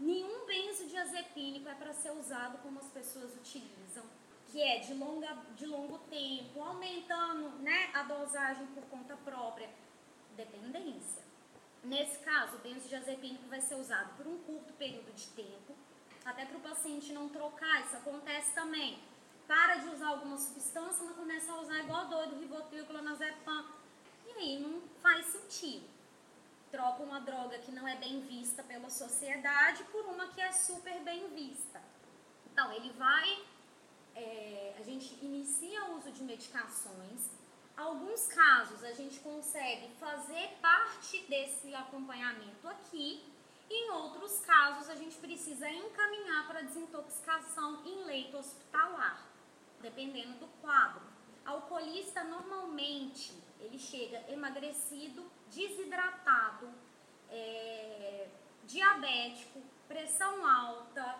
Nenhum 0.00 0.46
benzodiazepínico 0.46 1.68
é 1.68 1.74
para 1.74 1.92
ser 1.92 2.10
usado 2.12 2.56
como 2.62 2.78
as 2.78 2.86
pessoas 2.86 3.36
utilizam, 3.36 4.02
que 4.46 4.62
é 4.62 4.78
de, 4.78 4.94
longa, 4.94 5.36
de 5.54 5.66
longo 5.66 5.98
tempo, 6.10 6.62
aumentando 6.62 7.50
né, 7.58 7.90
a 7.92 8.02
dosagem 8.04 8.66
por 8.68 8.82
conta 8.84 9.14
própria. 9.18 9.68
Dependência. 10.34 11.22
Nesse 11.84 12.18
caso, 12.20 12.56
o 12.56 12.60
benzodiazepínico 12.60 13.46
vai 13.48 13.60
ser 13.60 13.74
usado 13.74 14.16
por 14.16 14.26
um 14.26 14.38
curto 14.38 14.72
período 14.72 15.12
de 15.14 15.26
tempo, 15.28 15.76
até 16.24 16.46
para 16.46 16.56
o 16.56 16.60
paciente 16.60 17.12
não 17.12 17.28
trocar. 17.28 17.84
Isso 17.84 17.96
acontece 17.96 18.54
também 18.54 18.98
para 19.46 19.76
de 19.76 19.88
usar 19.88 20.08
alguma 20.08 20.38
substância, 20.38 21.04
mas 21.04 21.14
começa 21.14 21.52
a 21.52 21.60
usar 21.60 21.78
igual 21.80 22.06
doido, 22.06 22.38
Rivotril, 22.38 22.86
Clonazepam. 22.86 23.66
E 24.26 24.30
aí 24.32 24.60
não 24.60 24.80
faz 25.02 25.26
sentido. 25.26 25.99
Troca 26.70 27.02
uma 27.02 27.20
droga 27.20 27.58
que 27.58 27.72
não 27.72 27.86
é 27.86 27.96
bem 27.96 28.20
vista 28.20 28.62
pela 28.62 28.88
sociedade 28.88 29.82
por 29.84 30.04
uma 30.06 30.28
que 30.28 30.40
é 30.40 30.52
super 30.52 31.00
bem 31.00 31.28
vista. 31.30 31.82
Então, 32.52 32.72
ele 32.72 32.90
vai, 32.92 33.42
é, 34.14 34.76
a 34.78 34.82
gente 34.82 35.14
inicia 35.22 35.84
o 35.86 35.98
uso 35.98 36.10
de 36.12 36.22
medicações. 36.22 37.30
Alguns 37.76 38.26
casos 38.26 38.84
a 38.84 38.92
gente 38.92 39.18
consegue 39.20 39.88
fazer 39.98 40.58
parte 40.60 41.24
desse 41.28 41.74
acompanhamento 41.74 42.68
aqui, 42.68 43.24
em 43.70 43.90
outros 43.90 44.40
casos 44.40 44.90
a 44.90 44.94
gente 44.94 45.16
precisa 45.16 45.68
encaminhar 45.68 46.46
para 46.46 46.62
desintoxicação 46.62 47.82
em 47.86 48.04
leito 48.04 48.36
hospitalar 48.36 49.30
dependendo 49.80 50.38
do 50.38 50.46
quadro. 50.60 51.02
Alcoolista 51.44 52.22
normalmente 52.24 53.32
ele 53.60 53.78
chega 53.78 54.24
emagrecido, 54.28 55.30
desidratado, 55.48 56.72
é, 57.30 58.28
diabético, 58.64 59.60
pressão 59.88 60.46
alta, 60.46 61.18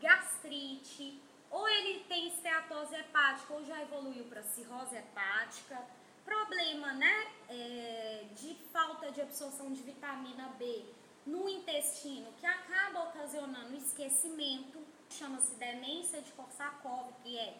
gastrite, 0.00 1.20
ou 1.50 1.68
ele 1.68 2.00
tem 2.04 2.28
esteatose 2.28 2.94
hepática 2.94 3.54
ou 3.54 3.64
já 3.64 3.80
evoluiu 3.82 4.24
para 4.24 4.42
cirrose 4.42 4.96
hepática, 4.96 5.80
problema 6.24 6.92
né, 6.94 7.32
é, 7.48 8.24
de 8.34 8.54
falta 8.72 9.10
de 9.12 9.20
absorção 9.20 9.72
de 9.72 9.82
vitamina 9.82 10.48
B 10.58 10.84
no 11.26 11.48
intestino 11.48 12.32
que 12.38 12.46
acaba 12.46 13.04
ocasionando 13.04 13.74
esquecimento, 13.76 14.78
chama-se 15.08 15.54
demência 15.54 16.20
de 16.20 16.32
Korsakoff, 16.32 17.12
que 17.22 17.38
é 17.38 17.56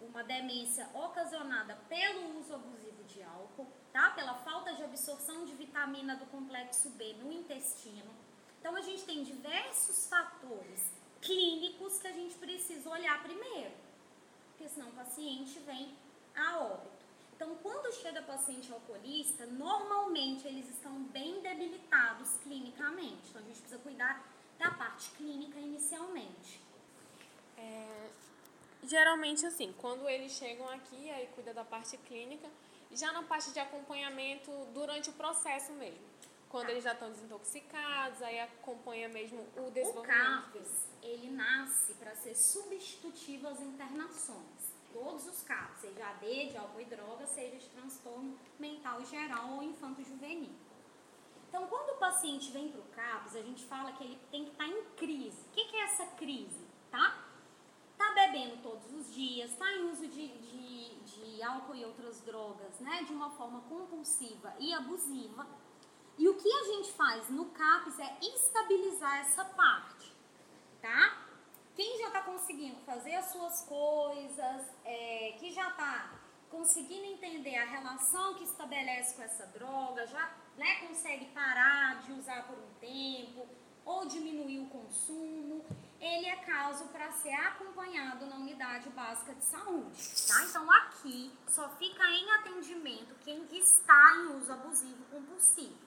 uma 0.00 0.22
demência 0.22 0.88
ocasionada 0.94 1.76
pelo 1.88 2.38
uso 2.38 2.54
abusivo 2.54 3.02
de 3.04 3.22
álcool, 3.22 3.66
tá? 3.92 4.10
Pela 4.10 4.34
falta 4.34 4.72
de 4.74 4.82
absorção 4.82 5.44
de 5.44 5.54
vitamina 5.54 6.16
do 6.16 6.26
complexo 6.26 6.90
B 6.90 7.14
no 7.14 7.32
intestino. 7.32 8.12
Então 8.60 8.76
a 8.76 8.80
gente 8.80 9.04
tem 9.04 9.22
diversos 9.22 10.08
fatores 10.08 10.92
clínicos 11.20 11.98
que 11.98 12.06
a 12.06 12.12
gente 12.12 12.34
precisa 12.36 12.88
olhar 12.90 13.22
primeiro, 13.22 13.74
porque 14.50 14.68
senão 14.68 14.88
o 14.88 14.92
paciente 14.92 15.58
vem 15.60 15.94
a 16.34 16.58
óbito. 16.58 17.04
Então, 17.34 17.56
quando 17.56 17.92
chega 17.92 18.22
paciente 18.22 18.72
alcoolista, 18.72 19.44
normalmente 19.46 20.46
eles 20.46 20.68
estão 20.68 21.02
bem 21.04 21.40
debilitados 21.40 22.36
clinicamente. 22.44 23.28
Então, 23.28 23.42
a 23.42 23.44
gente 23.44 23.58
precisa 23.58 23.78
cuidar 23.82 24.24
da 24.56 24.70
parte 24.70 25.10
clínica 25.10 25.58
inicialmente. 25.58 26.60
É, 27.56 28.08
geralmente, 28.86 29.46
assim, 29.46 29.74
quando 29.78 30.08
eles 30.08 30.32
chegam 30.32 30.68
aqui, 30.70 31.10
aí 31.10 31.26
cuida 31.34 31.52
da 31.52 31.64
parte 31.64 31.96
clínica, 31.98 32.48
já 32.92 33.12
na 33.12 33.22
parte 33.22 33.50
de 33.52 33.58
acompanhamento 33.58 34.50
durante 34.72 35.10
o 35.10 35.12
processo 35.12 35.72
mesmo. 35.72 36.14
Quando 36.48 36.66
tá. 36.66 36.72
eles 36.72 36.84
já 36.84 36.92
estão 36.92 37.10
desintoxicados, 37.10 38.22
aí 38.22 38.38
acompanha 38.40 39.08
mesmo 39.08 39.40
o 39.56 39.70
desenvolvimento. 39.70 39.98
O 39.98 40.52
CAPES, 40.52 40.88
ele 41.02 41.30
nasce 41.30 41.94
para 41.94 42.14
ser 42.14 42.36
substitutivo 42.36 43.48
às 43.48 43.60
internações. 43.60 44.72
Todos 44.92 45.26
os 45.26 45.42
casos, 45.42 45.80
seja 45.80 46.06
AD, 46.10 46.50
de 46.50 46.56
álcool 46.56 46.80
e 46.80 46.84
droga, 46.84 47.26
seja 47.26 47.56
de 47.56 47.68
transtorno 47.70 48.38
mental 48.60 49.04
geral 49.04 49.56
ou 49.56 49.62
infanto-juvenil. 49.64 50.54
Então, 51.48 51.66
quando 51.66 51.96
o 51.96 51.98
paciente 51.98 52.52
vem 52.52 52.68
para 52.68 52.80
o 52.80 52.84
CAPS, 52.84 53.34
a 53.34 53.42
gente 53.42 53.64
fala 53.64 53.92
que 53.92 54.04
ele 54.04 54.18
tem 54.30 54.44
que 54.44 54.52
estar 54.52 54.64
tá 54.64 54.70
em 54.70 54.84
crise. 54.96 55.40
O 55.48 55.50
que, 55.52 55.64
que 55.64 55.76
é 55.76 55.84
essa 55.84 56.06
crise? 56.06 56.64
Tá? 56.90 57.16
Tá 57.96 58.12
bebendo 58.12 58.62
todos 58.62 58.92
os 58.92 59.14
dias, 59.14 59.50
está 59.50 59.70
em 59.72 59.90
uso 59.90 60.06
de, 60.08 60.28
de, 60.28 60.94
de 61.00 61.42
álcool 61.42 61.76
e 61.76 61.84
outras 61.84 62.20
drogas, 62.22 62.80
né? 62.80 63.04
De 63.04 63.12
uma 63.12 63.30
forma 63.30 63.60
compulsiva 63.62 64.54
e 64.58 64.72
abusiva. 64.72 65.46
E 66.16 66.28
o 66.28 66.34
que 66.34 66.52
a 66.52 66.64
gente 66.64 66.92
faz 66.92 67.28
no 67.28 67.46
CAPS 67.46 67.98
é 67.98 68.18
estabilizar 68.20 69.18
essa 69.20 69.44
parte, 69.44 70.12
tá? 70.80 71.24
Quem 71.74 71.98
já 71.98 72.06
está 72.06 72.22
conseguindo 72.22 72.76
fazer 72.86 73.16
as 73.16 73.32
suas 73.32 73.62
coisas, 73.62 74.62
é, 74.84 75.36
que 75.40 75.50
já 75.50 75.70
está 75.70 76.20
conseguindo 76.48 77.04
entender 77.06 77.56
a 77.56 77.64
relação 77.64 78.34
que 78.34 78.44
estabelece 78.44 79.16
com 79.16 79.22
essa 79.22 79.44
droga, 79.46 80.06
já 80.06 80.32
né, 80.56 80.86
consegue 80.86 81.26
parar 81.26 82.00
de 82.02 82.12
usar 82.12 82.46
por 82.46 82.56
um 82.56 82.74
tempo 82.80 83.48
ou 83.84 84.06
diminuir 84.06 84.60
o 84.60 84.66
consumo, 84.66 85.64
ele 86.04 86.26
é 86.26 86.36
caso 86.36 86.84
para 86.88 87.10
ser 87.12 87.32
acompanhado 87.32 88.26
na 88.26 88.36
unidade 88.36 88.90
básica 88.90 89.34
de 89.34 89.44
saúde, 89.44 90.02
tá? 90.28 90.44
Então 90.44 90.70
aqui 90.70 91.32
só 91.48 91.68
fica 91.70 92.04
em 92.10 92.30
atendimento 92.32 93.14
quem 93.24 93.42
está 93.52 94.16
em 94.16 94.36
uso 94.36 94.52
abusivo 94.52 95.02
compulsivo. 95.10 95.78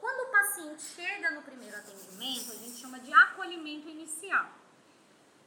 Quando 0.00 0.28
o 0.28 0.32
paciente 0.32 0.82
chega 0.82 1.30
no 1.32 1.42
primeiro 1.42 1.76
atendimento, 1.76 2.50
a 2.50 2.56
gente 2.56 2.80
chama 2.80 2.98
de 2.98 3.12
acolhimento 3.12 3.88
inicial. 3.88 4.50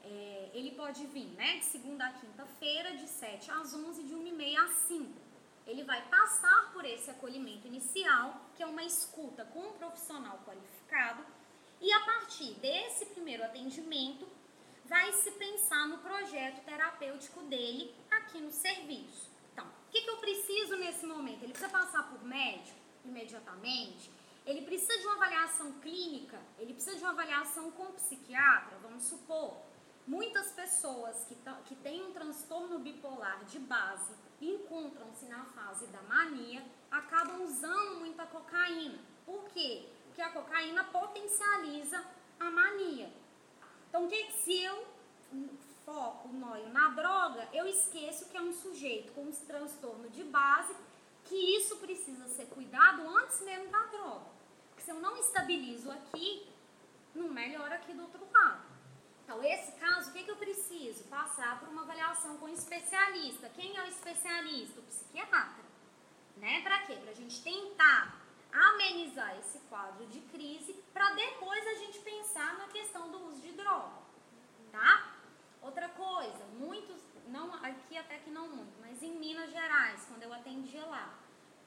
É, 0.04 0.52
ele 0.54 0.72
pode 0.76 1.06
vir 1.08 1.28
né, 1.32 1.58
de 1.58 1.66
segunda 1.66 2.06
a 2.06 2.14
quinta-feira, 2.14 2.96
de 2.96 3.08
7 3.08 3.50
às 3.50 3.74
11, 3.74 4.04
de 4.04 4.14
1 4.14 4.28
e 4.28 4.32
meia 4.32 4.62
às 4.64 4.72
5. 4.88 5.12
Ele 5.66 5.84
vai 5.84 6.00
passar 6.10 6.72
por 6.72 6.86
esse 6.86 7.10
acolhimento 7.10 7.66
inicial, 7.66 8.40
que 8.56 8.62
é 8.62 8.68
uma 8.68 8.84
escuta 8.84 9.44
com 9.46 9.68
um 9.68 9.74
profissional 9.74 10.40
qualificado, 10.46 11.26
e 11.82 11.92
a 11.92 12.00
partir 12.02 12.54
desse 12.56 13.06
primeiro 13.08 13.44
atendimento, 13.44 14.28
vai 14.86 15.12
se 15.14 15.32
pensar 15.32 15.88
no 15.88 15.98
projeto 16.00 16.64
terapêutico 16.64 17.42
dele 17.44 17.94
aqui 18.10 18.40
no 18.40 18.52
serviço. 18.52 19.30
Então, 19.54 19.66
o 19.66 19.92
que, 19.92 20.02
que 20.02 20.10
eu 20.10 20.18
preciso 20.18 20.78
nesse 20.78 21.06
momento? 21.06 21.44
Ele 21.44 21.54
precisa 21.54 21.72
passar 21.72 22.10
por 22.10 22.24
médico 22.24 22.78
imediatamente? 23.04 24.12
Ele 24.46 24.62
precisa 24.62 24.98
de 25.00 25.06
uma 25.06 25.16
avaliação 25.16 25.72
clínica? 25.80 26.40
Ele 26.60 26.74
precisa 26.74 26.96
de 26.96 27.04
uma 27.04 27.12
avaliação 27.12 27.72
com 27.72 27.94
psiquiatra? 27.94 28.78
Vamos 28.82 29.04
supor. 29.06 29.58
Muitas 30.06 30.52
pessoas 30.52 31.26
que, 31.26 31.36
que 31.66 31.76
têm 31.76 32.04
um 32.04 32.12
transtorno 32.12 32.78
bipolar 32.78 33.44
de 33.46 33.58
base 33.58 34.14
encontram-se 34.40 35.26
na 35.26 35.46
fase 35.46 35.88
da 35.88 36.02
mania, 36.04 36.64
acabam 36.92 37.42
usando 37.44 38.00
muita 38.00 38.26
cocaína. 38.28 39.00
Por 39.26 39.46
quê? 39.46 39.90
Porque 40.16 40.22
a 40.22 40.32
cocaína 40.32 40.82
potencializa 40.86 42.02
a 42.40 42.50
mania. 42.50 43.12
Então, 43.90 44.08
que 44.08 44.32
se 44.32 44.64
eu 44.64 44.88
foco, 45.86 46.30
noio 46.30 46.70
na 46.70 46.92
droga, 46.92 47.50
eu 47.52 47.68
esqueço 47.68 48.30
que 48.30 48.38
é 48.38 48.42
um 48.42 48.54
sujeito 48.54 49.12
com 49.12 49.24
um 49.24 49.32
transtorno 49.34 50.10
de 50.10 50.24
base, 50.24 50.74
que 51.26 51.36
isso 51.58 51.76
precisa 51.80 52.30
ser 52.30 52.46
cuidado 52.46 53.06
antes 53.10 53.42
mesmo 53.42 53.70
da 53.70 53.84
droga. 53.88 54.26
Porque 54.70 54.84
se 54.84 54.92
eu 54.92 55.02
não 55.02 55.18
estabilizo 55.18 55.92
aqui, 55.92 56.48
não 57.14 57.28
melhora 57.28 57.76
aqui 57.76 57.92
do 57.92 58.04
outro 58.04 58.26
lado. 58.32 58.64
Então, 59.26 59.44
esse 59.44 59.74
caso, 59.74 60.12
o 60.12 60.14
que, 60.14 60.24
que 60.24 60.32
eu 60.32 60.38
preciso? 60.38 61.04
Passar 61.10 61.60
por 61.60 61.68
uma 61.68 61.82
avaliação 61.82 62.38
com 62.38 62.46
um 62.46 62.54
especialista. 62.54 63.50
Quem 63.50 63.76
é 63.76 63.84
o 63.84 63.88
especialista? 63.88 64.80
O 64.80 64.84
psiquiatra. 64.84 65.66
Né? 66.38 66.62
Para 66.62 66.84
quê? 66.84 66.96
Para 66.96 67.12
a 67.12 67.16
gente 67.16 67.44
tentar 67.44 68.25
amenizar 68.56 69.38
esse 69.38 69.60
quadro 69.70 70.06
de 70.08 70.22
crise 70.22 70.74
para 70.94 71.14
depois 71.14 71.68
a 71.68 71.74
gente 71.76 72.00
pensar 72.00 72.58
na 72.58 72.68
questão 72.68 73.12
do 73.12 73.28
uso 73.28 73.42
de 73.42 73.52
droga, 73.52 74.02
tá? 74.72 75.14
Outra 75.62 75.90
coisa, 75.90 76.46
muitos, 76.58 77.02
não 77.28 77.54
aqui 77.56 77.98
até 77.98 78.20
que 78.20 78.30
não 78.30 78.48
muito, 78.48 78.80
mas 78.80 79.02
em 79.04 79.12
Minas 79.18 79.52
Gerais, 79.52 80.06
quando 80.08 80.24
eu 80.24 80.34
atendia 80.34 80.86
lá, 80.86 81.14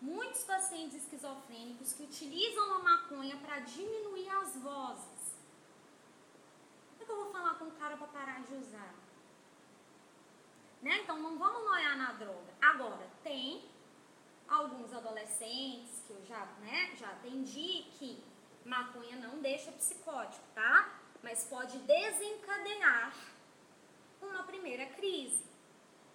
muitos 0.00 0.44
pacientes 0.44 1.02
esquizofrênicos 1.02 1.92
que 1.92 2.04
utilizam 2.04 2.74
a 2.74 2.78
maconha 2.78 3.36
para 3.36 3.58
diminuir 3.60 4.28
as 4.30 4.56
vozes. 4.56 5.36
Como 6.92 7.02
é 7.02 7.04
que 7.04 7.10
eu 7.10 7.16
vou 7.16 7.32
falar 7.32 7.54
com 7.54 7.66
o 7.66 7.72
cara 7.72 7.96
para 7.96 8.06
parar 8.06 8.40
de 8.42 8.54
usar? 8.54 8.94
Né? 10.80 11.00
Então 11.02 11.18
não 11.18 11.36
vamos 11.36 11.64
noiar 11.64 11.98
na 11.98 12.12
droga. 12.12 12.54
Agora, 12.62 13.10
tem 13.24 13.68
alguns 14.48 14.92
adolescentes 14.92 15.97
eu 16.12 16.24
já, 16.24 16.44
né, 16.60 16.94
já 16.96 17.08
atendi 17.10 17.84
que 17.98 18.22
maconha 18.64 19.16
não 19.16 19.40
deixa 19.40 19.72
psicótico, 19.72 20.44
tá? 20.54 21.00
Mas 21.22 21.44
pode 21.44 21.78
desencadear 21.78 23.14
uma 24.20 24.42
primeira 24.44 24.86
crise, 24.86 25.42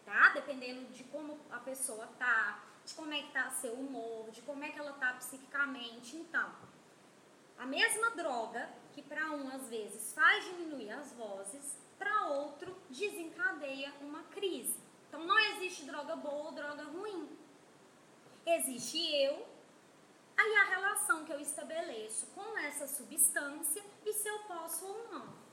tá? 0.06 0.30
Dependendo 0.30 0.92
de 0.94 1.04
como 1.06 1.40
a 1.52 1.60
pessoa 1.60 2.08
tá, 2.20 2.64
de 2.86 2.94
como 2.94 3.14
é 3.14 3.22
que 3.22 3.32
tá 3.32 3.50
seu 3.50 3.74
humor, 3.74 4.30
de 4.32 4.42
como 4.42 4.64
é 4.64 4.70
que 4.70 4.80
ela 4.80 4.94
tá 4.94 5.14
psiquicamente. 5.14 6.16
Então, 6.16 6.52
a 7.58 7.66
mesma 7.66 8.12
droga 8.12 8.70
que 8.94 9.02
para 9.02 9.32
um 9.32 9.48
às 9.50 9.68
vezes 9.70 10.14
faz 10.14 10.46
diminuir 10.46 10.92
as 10.92 11.12
vozes, 11.14 11.76
para 11.98 12.28
outro 12.28 12.76
desencadeia 12.90 13.94
uma 14.02 14.24
crise. 14.24 14.76
Então 15.08 15.24
não 15.26 15.40
existe 15.40 15.86
droga 15.86 16.16
boa 16.16 16.46
ou 16.46 16.52
droga 16.52 16.84
ruim. 16.84 17.30
Existe 18.46 19.00
eu, 19.16 19.46
aí 20.44 20.56
a 20.58 20.64
relação 20.64 21.24
que 21.26 21.32
eu 21.32 21.40
estabeleço 21.40 22.28
com 22.36 22.58
essa 22.58 22.88
substância 22.88 23.84
e 24.06 24.14
se 24.14 24.28
eu 24.28 24.40
posso 24.40 24.86
ou 24.86 25.12
não. 25.12 25.44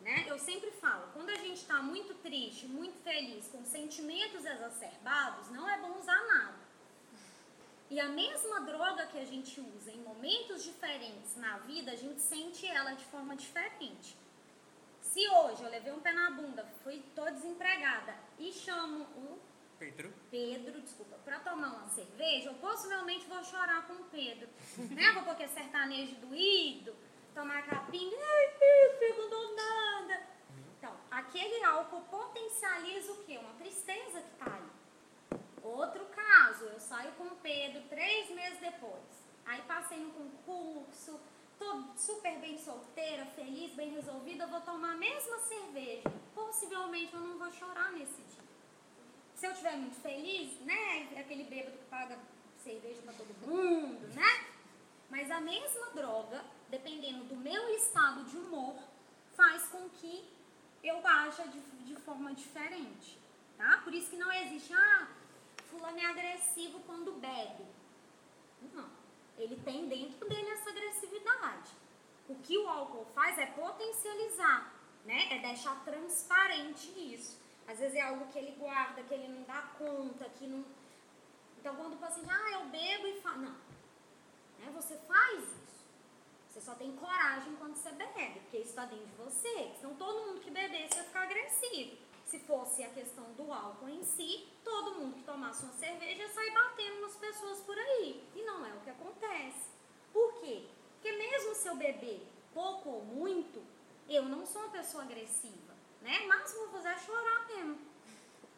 Né? 0.00 0.24
Eu 0.28 0.38
sempre 0.38 0.70
falo, 0.72 1.08
quando 1.12 1.30
a 1.30 1.36
gente 1.36 1.60
está 1.62 1.82
muito 1.82 2.14
triste, 2.22 2.66
muito 2.66 3.02
feliz, 3.02 3.48
com 3.48 3.64
sentimentos 3.64 4.44
exacerbados, 4.44 5.50
não 5.50 5.68
é 5.68 5.78
bom 5.78 5.98
usar 5.98 6.22
nada. 6.26 6.64
E 7.90 7.98
a 8.00 8.08
mesma 8.08 8.60
droga 8.60 9.06
que 9.06 9.18
a 9.18 9.24
gente 9.24 9.60
usa 9.60 9.90
em 9.90 10.02
momentos 10.02 10.62
diferentes 10.62 11.36
na 11.36 11.58
vida, 11.58 11.92
a 11.92 11.96
gente 11.96 12.20
sente 12.20 12.66
ela 12.66 12.92
de 12.92 13.04
forma 13.06 13.36
diferente. 13.36 14.16
Se 15.00 15.28
hoje 15.28 15.62
eu 15.62 15.70
levei 15.70 15.92
um 15.92 16.00
pé 16.00 16.12
na 16.12 16.30
bunda, 16.30 16.66
fui 16.82 17.02
tô 17.14 17.24
desempregada 17.30 18.16
e 18.38 18.52
chamo 18.52 19.04
o 19.04 19.38
Pedro. 19.78 20.12
Pedro, 20.30 20.80
desculpa, 20.80 21.16
para 21.24 21.40
tomar 21.40 21.68
uma 21.68 21.88
cerveja, 21.88 22.50
eu 22.50 22.54
possivelmente 22.54 23.26
vou 23.26 23.42
chorar 23.44 23.86
com 23.86 23.94
o 23.94 24.04
Pedro. 24.04 24.48
né? 24.94 25.12
Vou 25.12 25.24
porque 25.24 25.48
sertanejo 25.48 26.16
doído, 26.16 26.94
tomar 27.34 27.66
capinha, 27.66 28.16
ai 28.18 28.54
Pedro, 28.58 28.98
perguntou 28.98 29.54
nada. 29.54 30.22
Então, 30.78 30.96
aquele 31.10 31.64
álcool 31.64 32.02
potencializa 32.02 33.12
o 33.12 33.24
quê? 33.24 33.38
Uma 33.38 33.54
tristeza 33.54 34.20
que 34.20 34.36
tá 34.38 34.54
aí. 34.54 35.40
Outro 35.62 36.04
caso, 36.06 36.64
eu 36.64 36.78
saio 36.78 37.12
com 37.12 37.24
o 37.24 37.36
Pedro 37.36 37.82
três 37.88 38.30
meses 38.30 38.60
depois. 38.60 39.24
Aí 39.46 39.62
passei 39.62 39.98
no 39.98 40.10
concurso, 40.10 41.18
tô 41.58 41.84
super 41.96 42.38
bem 42.38 42.58
solteira, 42.58 43.26
feliz, 43.26 43.72
bem 43.72 43.90
resolvida, 43.92 44.46
vou 44.46 44.60
tomar 44.60 44.92
a 44.92 44.96
mesma 44.96 45.38
cerveja. 45.38 46.12
Possivelmente 46.34 47.14
eu 47.14 47.20
não 47.20 47.38
vou 47.38 47.50
chorar 47.52 47.92
nesse 47.92 48.22
dia. 48.22 48.43
Se 49.44 49.48
eu 49.48 49.52
estiver 49.52 49.76
muito 49.76 50.00
feliz, 50.00 50.58
né? 50.62 51.06
Aquele 51.20 51.44
bêbado 51.44 51.76
que 51.76 51.84
paga 51.90 52.18
cerveja 52.62 53.02
para 53.02 53.12
todo 53.12 53.28
mundo, 53.46 54.08
né? 54.14 54.46
Mas 55.10 55.30
a 55.30 55.38
mesma 55.38 55.90
droga, 55.90 56.42
dependendo 56.70 57.24
do 57.24 57.36
meu 57.36 57.68
estado 57.76 58.24
de 58.24 58.38
humor, 58.38 58.74
faz 59.36 59.66
com 59.66 59.86
que 59.90 60.24
eu 60.82 61.06
haja 61.06 61.46
de, 61.48 61.60
de 61.60 61.94
forma 61.96 62.32
diferente, 62.32 63.18
tá? 63.58 63.82
Por 63.84 63.92
isso 63.92 64.08
que 64.08 64.16
não 64.16 64.32
existe, 64.32 64.72
ah, 64.72 65.08
fulano 65.70 65.98
é 65.98 66.06
agressivo 66.06 66.80
quando 66.86 67.12
bebe. 67.20 67.66
Não. 68.72 68.88
Ele 69.36 69.60
tem 69.62 69.86
dentro 69.86 70.26
dele 70.26 70.48
essa 70.52 70.70
agressividade. 70.70 71.70
O 72.30 72.34
que 72.36 72.56
o 72.56 72.66
álcool 72.66 73.04
faz 73.14 73.36
é 73.36 73.44
potencializar, 73.44 74.72
né? 75.04 75.36
É 75.36 75.38
deixar 75.40 75.84
transparente 75.84 76.88
isso. 76.96 77.43
Às 77.66 77.78
vezes 77.78 77.96
é 77.96 78.02
algo 78.02 78.26
que 78.26 78.38
ele 78.38 78.52
guarda, 78.52 79.02
que 79.02 79.14
ele 79.14 79.28
não 79.28 79.42
dá 79.42 79.62
conta, 79.78 80.28
que 80.30 80.46
não. 80.46 80.64
Então 81.58 81.74
quando 81.76 81.94
o 81.94 81.98
paciente, 81.98 82.28
ah, 82.30 82.50
eu 82.52 82.66
bebo 82.66 83.06
e 83.06 83.20
fala. 83.20 83.36
Não. 83.36 83.56
Né? 84.58 84.72
Você 84.74 84.96
faz 84.98 85.42
isso. 85.42 85.64
Você 86.48 86.60
só 86.60 86.74
tem 86.74 86.94
coragem 86.96 87.56
quando 87.56 87.74
você 87.74 87.90
bebe, 87.92 88.40
porque 88.40 88.58
isso 88.58 88.70
está 88.70 88.84
dentro 88.84 89.06
de 89.06 89.16
você. 89.16 89.72
Senão 89.80 89.94
todo 89.94 90.26
mundo 90.26 90.40
que 90.40 90.50
bebesse 90.50 90.96
ia 90.96 91.04
ficar 91.04 91.22
agressivo. 91.22 91.96
Se 92.26 92.38
fosse 92.40 92.82
a 92.82 92.90
questão 92.90 93.24
do 93.32 93.52
álcool 93.52 93.88
em 93.88 94.02
si, 94.04 94.48
todo 94.62 94.94
mundo 94.94 95.16
que 95.16 95.24
tomasse 95.24 95.64
uma 95.64 95.72
cerveja 95.72 96.22
ia 96.22 96.32
sair 96.32 96.52
batendo 96.52 97.00
nas 97.00 97.16
pessoas 97.16 97.60
por 97.60 97.76
aí. 97.76 98.24
E 98.34 98.42
não 98.42 98.64
é 98.64 98.72
o 98.72 98.80
que 98.80 98.90
acontece. 98.90 99.68
Por 100.12 100.34
quê? 100.40 100.66
Porque 100.94 101.12
mesmo 101.12 101.54
se 101.54 101.68
eu 101.68 101.76
beber 101.76 102.26
pouco 102.52 102.88
ou 102.88 103.04
muito, 103.04 103.60
eu 104.08 104.24
não 104.24 104.46
sou 104.46 104.62
uma 104.62 104.70
pessoa 104.70 105.02
agressiva. 105.02 105.63
Né? 106.04 106.26
Eu 106.26 106.60
vou 106.60 106.68
fazer 106.68 106.88
é 106.90 106.98
chorar 106.98 107.46
mesmo. 107.46 107.78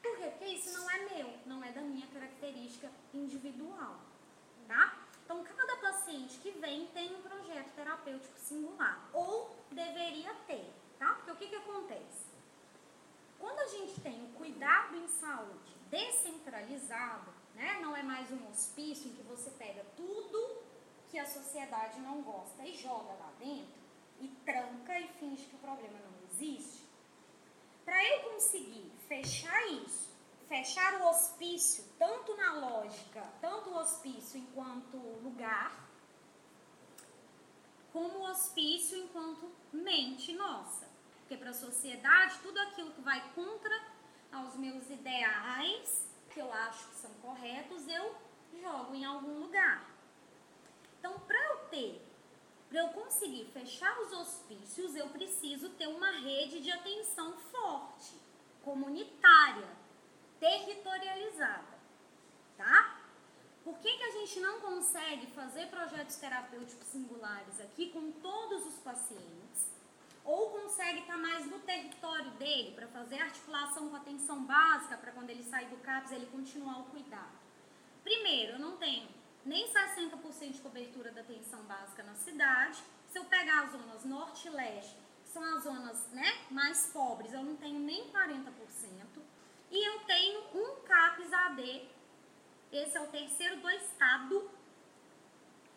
Por 0.02 0.18
quê? 0.18 0.26
Porque 0.30 0.46
isso 0.46 0.76
não 0.76 0.90
é 0.90 0.98
meu, 1.14 1.32
não 1.46 1.62
é 1.62 1.70
da 1.70 1.80
minha 1.80 2.06
característica 2.09 2.90
individual. 3.14 4.00
Tá? 4.66 4.98
Então, 5.24 5.44
cada 5.44 5.76
paciente 5.76 6.38
que 6.38 6.50
vem 6.50 6.88
tem 6.88 7.14
um 7.14 7.22
projeto 7.22 7.72
terapêutico 7.76 8.37
singular. 8.37 9.09
Ou 9.12 9.56
deveria 9.70 10.35
ter, 10.48 10.74
tá? 10.98 11.14
Porque 11.14 11.30
o 11.30 11.37
que, 11.37 11.46
que 11.46 11.54
acontece? 11.54 12.26
Quando 13.38 13.61
a 13.61 13.68
gente 13.68 14.00
tem 14.00 14.24
o 14.24 14.28
cuidado 14.32 14.96
em 14.96 15.06
saúde 15.06 15.76
descentralizado, 15.88 17.32
né? 17.54 17.78
Não 17.80 17.96
é 17.96 18.02
mais 18.02 18.28
um 18.32 18.50
hospício 18.50 19.09
em 19.09 19.14
que 19.14 19.22
você 19.22 19.50
pega 19.50 19.85
tudo 19.96 20.62
que 21.09 21.18
a 21.18 21.26
sociedade 21.26 22.00
não 22.00 22.22
gosta 22.22 22.64
e 22.64 22.74
joga 22.74 23.12
lá 23.12 23.32
dentro 23.38 23.87
e 24.20 24.26
tranca 24.44 24.98
e 24.98 25.06
finge 25.20 25.44
que 25.46 25.54
o 25.54 25.59
problema 25.59 25.98
não 26.00 26.28
existe. 26.28 26.86
Para 27.87 28.05
eu 28.05 28.31
conseguir 28.31 28.90
fechar 29.09 29.66
isso, 29.68 30.11
fechar 30.49 31.01
o 31.01 31.09
hospício, 31.09 31.85
tanto 31.96 32.37
na 32.37 32.55
lógica, 32.55 33.22
tanto 33.40 33.70
o 33.70 33.79
hospício 33.79 34.38
enquanto 34.38 34.96
lugar, 35.22 35.88
como 37.92 38.18
o 38.18 38.31
hospício 38.31 38.99
enquanto 38.99 39.51
mente 39.72 40.35
nossa. 40.35 40.87
Porque 41.20 41.37
para 41.37 41.51
a 41.51 41.55
sociedade, 41.55 42.40
tudo 42.42 42.59
aquilo 42.59 42.90
que 42.90 43.01
vai 43.01 43.33
contra 43.35 43.81
aos 44.33 44.57
meus 44.57 44.90
ideais, 44.90 46.09
que 46.31 46.40
eu 46.40 46.53
acho 46.53 46.88
que 46.88 46.96
são 46.96 47.11
corretos, 47.22 47.87
eu 47.88 48.14
jogo 48.61 48.94
em 48.96 49.05
algum 49.05 49.40
lugar. 49.40 49.88
Então, 50.99 51.18
para 51.20 51.38
eu 51.51 51.59
ter, 51.68 52.05
para 52.76 52.84
eu 52.84 52.88
conseguir 52.90 53.46
fechar 53.54 53.98
os 54.02 54.12
hospícios, 54.12 54.94
eu 54.94 55.08
preciso 55.08 55.70
ter 55.70 55.86
uma 55.86 56.10
rede 56.10 56.60
de 56.60 56.70
atenção 56.70 57.32
forte, 57.50 58.20
comunitária, 58.62 59.66
territorializada, 60.38 61.78
tá? 62.54 63.00
Por 63.64 63.78
que, 63.78 63.96
que 63.96 64.02
a 64.02 64.10
gente 64.10 64.40
não 64.40 64.60
consegue 64.60 65.26
fazer 65.28 65.68
projetos 65.68 66.16
terapêuticos 66.16 66.86
singulares 66.88 67.58
aqui 67.62 67.88
com 67.92 68.12
todos 68.12 68.66
os 68.66 68.78
pacientes? 68.80 69.70
Ou 70.22 70.50
consegue 70.50 70.98
estar 70.98 71.16
mais 71.16 71.46
no 71.46 71.60
território 71.60 72.32
dele 72.32 72.72
para 72.72 72.88
fazer 72.88 73.22
articulação 73.22 73.88
com 73.88 73.96
atenção 73.96 74.44
básica 74.44 74.98
para 74.98 75.12
quando 75.12 75.30
ele 75.30 75.44
sair 75.44 75.70
do 75.70 75.78
CAPS 75.78 76.12
ele 76.12 76.26
continuar 76.26 76.80
o 76.80 76.90
cuidado? 76.90 77.38
Primeiro, 78.04 78.52
eu 78.52 78.58
não 78.58 78.76
tenho 78.76 79.15
nem 79.46 79.72
60% 79.72 80.52
de 80.52 80.61
cobertura 80.61 81.12
da 81.12 81.20
atenção 81.20 81.62
básica 81.62 82.02
na 82.02 82.14
cidade. 82.14 82.82
Se 83.09 83.18
eu 83.18 83.24
pegar 83.24 83.64
as 83.64 83.72
zonas 83.72 84.04
norte 84.04 84.48
e 84.48 84.50
leste, 84.50 84.96
que 85.22 85.30
são 85.30 85.42
as 85.56 85.62
zonas 85.62 86.06
né, 86.09 86.46
mais 86.50 86.87
pobres, 86.92 87.32
eu 87.32 87.42
não 87.42 87.56
tenho 87.56 87.78
nem 87.78 88.11
40%. 88.11 88.42
E 89.70 89.88
eu 89.88 90.00
tenho 90.00 90.40
um 90.54 90.82
CAPS 90.82 91.32
AD, 91.32 91.88
esse 92.72 92.96
é 92.96 93.00
o 93.00 93.06
terceiro 93.06 93.56
do 93.59 93.70
estado. 93.70 94.50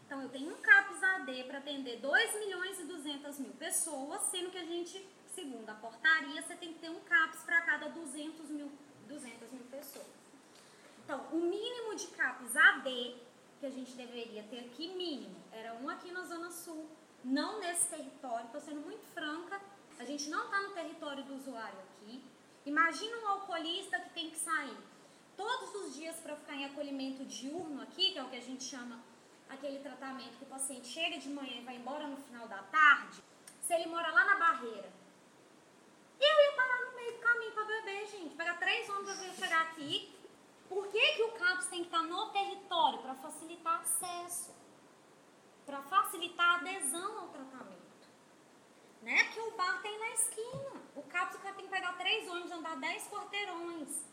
Então, 0.05 0.21
eu 0.23 0.29
tenho 0.29 0.51
um 0.51 0.57
CAPS 0.57 1.03
AD 1.03 1.43
para 1.43 1.59
atender 1.59 1.99
2 1.99 2.39
milhões 2.39 2.79
e 2.79 2.83
200 2.83 3.39
mil 3.39 3.53
pessoas, 3.53 4.21
sendo 4.23 4.49
que 4.49 4.57
a 4.57 4.65
gente, 4.65 5.07
segundo 5.33 5.69
a 5.69 5.75
portaria, 5.75 6.41
você 6.41 6.55
tem 6.55 6.73
que 6.73 6.79
ter 6.79 6.89
um 6.89 6.99
CAPS 7.01 7.43
para 7.43 7.61
cada 7.61 7.89
200 7.89 8.49
mil, 8.49 8.71
200 9.07 9.51
mil 9.51 9.63
pessoas. 9.65 10.07
Então, 11.03 11.25
o 11.31 11.37
mínimo 11.37 11.95
de 11.95 12.07
CAPS 12.07 12.55
AD 12.55 13.28
que 13.59 13.65
a 13.65 13.69
gente 13.69 13.91
deveria 13.93 14.43
ter 14.43 14.59
aqui, 14.59 14.87
mínimo, 14.95 15.35
era 15.51 15.73
um 15.75 15.89
aqui 15.89 16.11
na 16.11 16.23
Zona 16.23 16.49
Sul, 16.49 16.89
não 17.23 17.59
nesse 17.59 17.89
território, 17.89 18.45
estou 18.45 18.61
sendo 18.61 18.81
muito 18.81 19.05
franca, 19.13 19.59
a 19.99 20.05
gente 20.05 20.29
não 20.29 20.45
está 20.45 20.61
no 20.61 20.69
território 20.69 21.23
do 21.23 21.35
usuário 21.35 21.79
aqui. 21.79 22.23
Imagina 22.65 23.17
um 23.17 23.27
alcoolista 23.27 23.99
que 23.99 24.09
tem 24.11 24.29
que 24.29 24.37
sair 24.37 24.77
todos 25.35 25.75
os 25.75 25.95
dias 25.95 26.15
para 26.17 26.35
ficar 26.35 26.55
em 26.55 26.65
acolhimento 26.65 27.25
diurno 27.25 27.81
aqui, 27.81 28.11
que 28.13 28.17
é 28.17 28.23
o 28.23 28.29
que 28.29 28.37
a 28.37 28.41
gente 28.41 28.63
chama 28.63 28.99
aquele 29.49 29.79
tratamento 29.79 30.37
que 30.37 30.43
o 30.43 30.47
paciente 30.47 30.87
chega 30.87 31.17
de 31.17 31.29
manhã 31.29 31.57
e 31.57 31.65
vai 31.65 31.75
embora 31.75 32.07
no 32.07 32.17
final 32.17 32.47
da 32.47 32.59
tarde, 32.63 33.21
se 33.61 33.73
ele 33.73 33.87
mora 33.87 34.09
lá 34.11 34.23
na 34.23 34.35
barreira. 34.37 34.89
Eu 36.19 36.45
ia 36.45 36.51
parar 36.55 36.85
no 36.85 36.95
meio 36.95 37.13
do 37.13 37.19
caminho 37.19 37.51
para 37.51 37.63
beber, 37.65 38.07
gente. 38.07 38.35
Pegar 38.35 38.59
três 38.59 38.89
horas 38.89 39.17
para 39.17 39.33
chegar 39.33 39.61
aqui. 39.63 40.18
Por 40.69 40.87
que, 40.87 41.13
que 41.13 41.23
o 41.23 41.31
CAPS 41.31 41.65
tem 41.65 41.79
que 41.79 41.87
estar 41.87 42.03
no 42.03 42.29
território? 42.29 42.99
Para 42.99 43.15
facilitar 43.15 43.81
acesso. 43.81 44.53
Para 45.65 45.81
facilitar 45.81 46.59
adesão 46.59 47.19
ao 47.21 47.27
tratamento. 47.29 47.79
Né? 49.01 49.23
Porque 49.23 49.39
o 49.39 49.51
bar 49.57 49.81
tem 49.81 49.99
na 49.99 50.09
esquina. 50.11 50.81
O 50.95 51.01
CAPS 51.01 51.39
tem 51.41 51.65
que 51.65 51.67
pegar 51.67 51.93
três 51.97 52.29
ônibus, 52.29 52.51
andar 52.51 52.75
dez 52.77 53.07
quarteirões. 53.07 54.05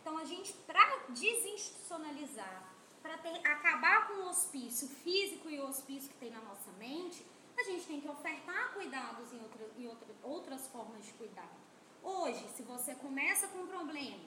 Então 0.00 0.18
a 0.18 0.24
gente, 0.24 0.52
para 0.66 0.98
desinstitucionalizar, 1.08 2.62
para 3.00 3.14
acabar 3.14 4.08
com 4.08 4.14
o 4.14 4.28
hospício 4.28 4.88
físico 4.88 5.48
e 5.48 5.60
o 5.60 5.68
hospício 5.68 6.10
que 6.10 6.16
tem 6.16 6.30
na 6.30 6.40
nossa 6.40 6.70
mente, 6.72 7.24
a 7.56 7.62
gente 7.64 7.86
tem 7.86 8.00
que 8.00 8.08
ofertar 8.08 8.74
cuidados 8.74 9.32
em, 9.32 9.40
outra, 9.40 9.70
em 9.78 9.86
outra, 9.86 10.08
outras 10.22 10.66
formas 10.68 11.04
de 11.06 11.12
cuidado. 11.14 11.62
Hoje, 12.02 12.48
se 12.56 12.62
você 12.62 12.94
começa 12.96 13.46
com 13.48 13.58
um 13.58 13.66
problema, 13.66 14.18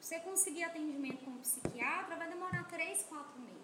você 0.00 0.20
conseguir 0.20 0.64
atendimento 0.64 1.24
com 1.24 1.32
um 1.32 1.38
psiquiatra, 1.38 2.16
vai 2.16 2.28
demorar 2.28 2.64
3, 2.68 3.02
4 3.02 3.40
meses. 3.40 3.58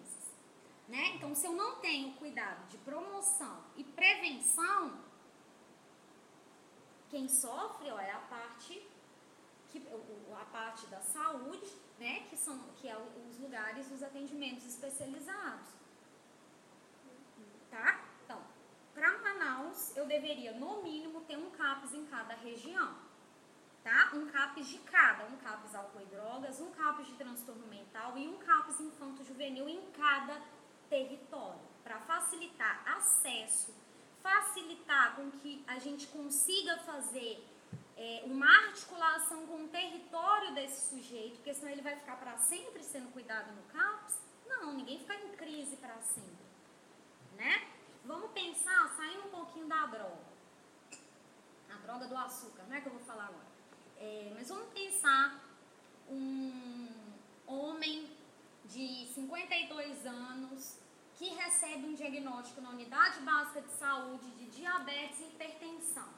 Né? 0.87 1.15
Então, 1.15 1.33
se 1.33 1.45
eu 1.45 1.53
não 1.53 1.77
tenho 1.77 2.13
cuidado 2.13 2.67
de 2.67 2.77
promoção 2.79 3.63
e 3.75 3.83
prevenção, 3.83 4.99
quem 7.09 7.27
sofre 7.27 7.89
ó, 7.91 7.99
é 7.99 8.11
a 8.11 8.19
parte, 8.19 8.87
que, 9.69 9.81
a 10.39 10.45
parte 10.45 10.85
da 10.87 11.01
saúde, 11.01 11.67
né? 11.97 12.27
que, 12.29 12.37
são, 12.37 12.59
que 12.79 12.87
é 12.87 12.97
os 12.97 13.39
lugares, 13.39 13.91
os 13.91 14.03
atendimentos 14.03 14.65
especializados. 14.65 15.69
Tá? 17.71 18.05
Para 18.95 19.17
Manaus, 19.17 19.95
eu 19.97 20.05
deveria, 20.05 20.53
no 20.53 20.81
mínimo, 20.81 21.19
ter 21.25 21.37
um 21.37 21.51
CAPS 21.51 21.93
em 21.93 22.05
cada 22.05 22.33
região. 22.33 22.95
Tá? 23.85 24.09
Um 24.15 24.25
CAPS 24.25 24.67
de 24.67 24.79
cada, 24.79 25.25
um 25.25 25.37
CAPS 25.37 25.75
álcool 25.75 26.01
e 26.01 26.05
drogas, 26.05 26.59
um 26.59 26.71
CAPS 26.71 27.05
de 27.05 27.13
transtorno 27.13 27.67
mental 27.67 28.17
e 28.17 28.27
um 28.27 28.39
CAPS 28.39 28.79
infanto-juvenil 28.79 29.69
em 29.69 29.79
cada 29.91 30.41
território, 30.89 31.61
para 31.83 31.99
facilitar 31.99 32.81
acesso, 32.97 33.71
facilitar 34.23 35.15
com 35.15 35.29
que 35.29 35.63
a 35.67 35.77
gente 35.77 36.07
consiga 36.07 36.79
fazer 36.79 37.47
é, 37.95 38.23
uma 38.25 38.49
articulação 38.65 39.45
com 39.45 39.65
o 39.65 39.67
território 39.67 40.55
desse 40.55 40.89
sujeito, 40.89 41.35
porque 41.35 41.53
senão 41.53 41.71
ele 41.71 41.83
vai 41.83 41.95
ficar 41.95 42.15
para 42.15 42.35
sempre 42.39 42.83
sendo 42.83 43.11
cuidado 43.11 43.53
no 43.53 43.61
CAPS. 43.71 44.19
Não, 44.47 44.73
ninguém 44.73 44.97
fica 44.97 45.13
em 45.13 45.35
crise 45.35 45.75
para 45.75 46.01
sempre, 46.01 46.43
né? 47.37 47.69
Vamos 48.03 48.31
pensar, 48.31 48.95
saindo 48.97 49.27
um 49.27 49.29
pouquinho 49.29 49.67
da 49.67 49.85
droga. 49.85 50.25
A 51.69 51.75
droga 51.83 52.07
do 52.07 52.17
açúcar, 52.17 52.63
não 52.63 52.75
é 52.75 52.81
que 52.81 52.87
eu 52.87 52.93
vou 52.93 53.01
falar 53.01 53.25
agora. 53.25 53.54
É, 53.97 54.31
mas 54.35 54.49
vamos 54.49 54.71
pensar 54.73 55.41
um 56.09 56.87
homem 57.47 58.09
de 58.65 59.07
52 59.13 60.05
anos 60.05 60.77
que 61.15 61.29
recebe 61.29 61.87
um 61.87 61.93
diagnóstico 61.93 62.61
na 62.61 62.69
unidade 62.69 63.19
básica 63.21 63.61
de 63.61 63.71
saúde 63.71 64.29
de 64.31 64.47
diabetes 64.47 65.19
e 65.21 65.23
hipertensão. 65.23 66.09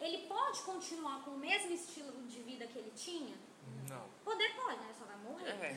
Ele 0.00 0.28
pode 0.28 0.62
continuar 0.62 1.24
com 1.24 1.32
o 1.32 1.38
mesmo 1.38 1.72
estilo 1.72 2.22
de 2.28 2.40
vida 2.42 2.66
que 2.68 2.78
ele 2.78 2.92
tinha? 2.92 3.36
Não. 3.88 4.08
Poder 4.24 4.54
pode, 4.54 4.78
né? 4.80 4.94
Só 4.96 5.04
vai 5.04 5.16
morrer. 5.18 5.48
É. 5.48 5.76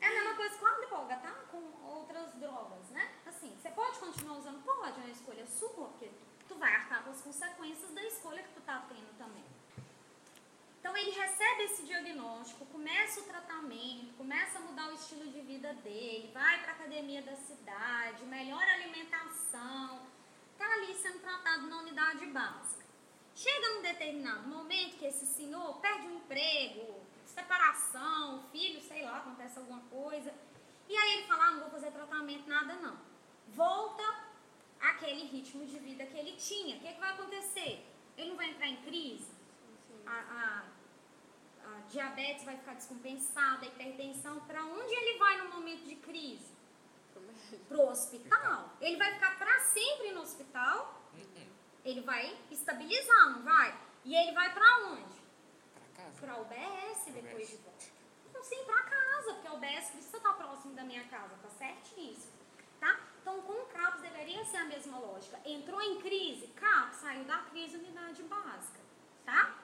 é 0.00 0.06
a 0.06 0.10
mesma 0.10 0.34
coisa 0.36 0.58
com 0.58 0.66
a 0.66 0.72
droga, 0.72 1.16
tá? 1.16 1.32
Com 1.50 1.86
outras 1.86 2.34
drogas, 2.34 2.90
né? 2.90 3.10
Assim, 3.24 3.56
você 3.56 3.70
pode 3.70 3.98
continuar 3.98 4.38
usando? 4.38 4.62
Pode, 4.62 5.00
é 5.00 5.04
uma 5.04 5.10
escolha 5.10 5.46
sua, 5.46 5.88
porque 5.88 6.10
tu 6.46 6.56
vai 6.56 6.74
arcar 6.74 7.04
com 7.04 7.10
as 7.10 7.20
consequências 7.22 7.90
da 7.92 8.04
escolha 8.04 8.42
que 8.42 8.52
tu 8.54 8.60
tá 8.60 8.84
tendo 8.88 9.16
também. 9.16 9.44
Então 10.88 10.96
ele 10.96 11.10
recebe 11.10 11.64
esse 11.64 11.82
diagnóstico, 11.82 12.64
começa 12.64 13.20
o 13.20 13.24
tratamento, 13.24 14.14
começa 14.16 14.56
a 14.56 14.62
mudar 14.62 14.88
o 14.88 14.94
estilo 14.94 15.30
de 15.30 15.42
vida 15.42 15.74
dele, 15.74 16.30
vai 16.32 16.62
para 16.62 16.72
a 16.72 16.74
academia 16.76 17.20
da 17.20 17.36
cidade, 17.36 18.24
melhora 18.24 18.64
a 18.64 18.74
alimentação, 18.74 20.00
tá 20.56 20.64
ali 20.64 20.94
sendo 20.94 21.20
tratado 21.20 21.66
na 21.66 21.82
unidade 21.82 22.24
básica. 22.28 22.86
Chega 23.34 23.74
num 23.74 23.82
determinado 23.82 24.48
momento 24.48 24.96
que 24.96 25.04
esse 25.04 25.26
senhor 25.26 25.78
perde 25.78 26.06
o 26.06 26.10
um 26.10 26.16
emprego, 26.16 27.02
separação, 27.26 28.44
filho, 28.50 28.80
sei 28.80 29.02
lá, 29.02 29.18
acontece 29.18 29.58
alguma 29.58 29.82
coisa. 29.90 30.32
E 30.88 30.96
aí 30.96 31.18
ele 31.18 31.26
fala, 31.26 31.48
ah, 31.48 31.50
não 31.50 31.60
vou 31.60 31.70
fazer 31.70 31.90
tratamento, 31.90 32.48
nada 32.48 32.76
não. 32.76 32.98
Volta 33.48 34.24
aquele 34.80 35.26
ritmo 35.26 35.66
de 35.66 35.78
vida 35.80 36.06
que 36.06 36.16
ele 36.16 36.34
tinha. 36.36 36.78
O 36.78 36.80
que, 36.80 36.88
é 36.88 36.92
que 36.94 37.00
vai 37.00 37.12
acontecer? 37.12 37.86
Ele 38.16 38.30
não 38.30 38.36
vai 38.36 38.48
entrar 38.48 38.68
em 38.68 38.76
crise? 38.78 39.36
A, 40.06 40.16
a 40.16 40.77
diabetes 41.90 42.44
vai 42.44 42.56
ficar 42.56 42.74
descompensada, 42.74 43.66
hipertensão. 43.66 44.40
Para 44.40 44.64
onde 44.64 44.92
ele 44.94 45.18
vai 45.18 45.42
no 45.42 45.54
momento 45.54 45.84
de 45.84 45.96
crise? 45.96 46.56
Pro 47.68 47.88
hospital. 47.88 48.76
Ele 48.80 48.96
vai 48.96 49.14
ficar 49.14 49.38
para 49.38 49.60
sempre 49.60 50.12
no 50.12 50.22
hospital? 50.22 51.02
Ele 51.84 52.00
vai 52.02 52.36
estabilizar, 52.50 53.30
não 53.30 53.42
vai? 53.42 53.78
E 54.04 54.14
ele 54.14 54.32
vai 54.32 54.52
para 54.52 54.78
onde? 54.88 55.18
para 56.20 56.32
a 56.32 56.40
UBS 56.40 57.12
depois 57.12 57.48
de 57.48 57.56
volta. 57.56 57.86
Então, 58.28 58.42
sim, 58.42 58.64
para 58.64 58.82
casa, 58.82 59.34
porque 59.34 59.48
a 59.48 59.52
UBS 59.54 59.90
precisa 59.90 60.16
estar 60.16 60.32
próximo 60.34 60.74
da 60.74 60.84
minha 60.84 61.04
casa, 61.04 61.34
tá 61.42 61.48
certíssimo. 61.50 62.38
Tá? 62.78 63.00
Então, 63.20 63.42
com 63.42 63.52
o 63.52 63.66
CAPS 63.66 64.00
deveria 64.00 64.44
ser 64.44 64.58
a 64.58 64.64
mesma 64.66 64.98
lógica. 64.98 65.40
Entrou 65.44 65.80
em 65.82 66.00
crise, 66.00 66.46
CAPS 66.48 66.98
saiu 66.98 67.24
da 67.24 67.38
crise 67.38 67.76
unidade 67.76 68.22
básica, 68.22 68.78
tá? 69.24 69.57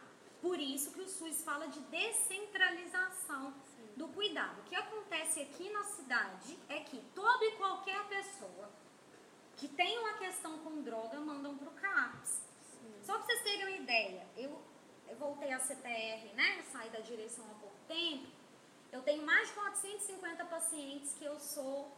Por 0.45 0.61
isso 0.61 0.93
que 0.93 1.01
o 1.01 1.09
SUS 1.09 1.43
fala 1.43 1.69
de 1.69 1.81
descentralização 1.81 3.55
Sim. 3.75 3.89
do 3.97 4.09
cuidado. 4.09 4.61
O 4.61 4.65
que 4.65 4.77
acontece 4.77 5.41
aqui 5.41 5.71
na 5.71 5.83
cidade 5.85 6.59
é 6.69 6.81
que 6.81 7.01
toda 7.15 7.43
e 7.47 7.53
qualquer 7.53 8.07
pessoa 8.09 8.69
que 9.57 9.67
tem 9.69 9.99
uma 10.01 10.13
questão 10.19 10.59
com 10.59 10.83
droga 10.83 11.19
mandam 11.19 11.57
para 11.57 11.69
o 11.71 11.73
CAPS. 11.73 12.43
Sim. 12.73 12.93
Só 13.03 13.15
para 13.15 13.25
vocês 13.25 13.43
terem 13.43 13.69
uma 13.69 13.77
ideia, 13.85 14.27
eu 14.37 14.63
eu 15.09 15.17
voltei 15.17 15.51
à 15.51 15.59
CTR, 15.59 16.35
né? 16.35 16.63
Saí 16.71 16.91
da 16.91 17.01
direção 17.01 17.47
há 17.51 17.55
pouco 17.55 17.79
tempo. 17.89 18.27
Eu 18.93 19.03
tenho 19.03 19.25
mais 19.25 19.49
de 19.49 19.55
450 19.55 20.45
pacientes 20.45 21.15
que 21.15 21.25
eu 21.25 21.41
sou 21.41 21.91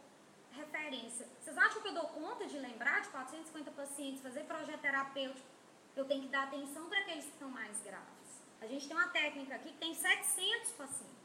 referência. 0.51 1.27
Vocês 1.41 1.57
acham 1.57 1.81
que 1.81 1.89
eu 1.89 1.93
dou 1.93 2.07
conta 2.07 2.45
de 2.45 2.57
lembrar 2.57 3.01
de 3.01 3.09
450 3.09 3.71
pacientes, 3.71 4.21
fazer 4.21 4.45
projeto 4.45 4.79
terapêutico? 4.79 5.45
Eu 5.97 6.05
tenho 6.05 6.21
que 6.21 6.29
dar 6.29 6.43
atenção 6.43 6.87
para 6.87 6.99
aqueles 6.99 7.25
que 7.25 7.31
estão 7.31 7.49
mais 7.49 7.77
graves. 7.81 8.16
A 8.61 8.67
gente 8.67 8.87
tem 8.87 8.97
uma 8.97 9.07
técnica 9.09 9.55
aqui 9.55 9.69
que 9.69 9.77
tem 9.77 9.93
700 9.93 10.71
pacientes. 10.71 11.15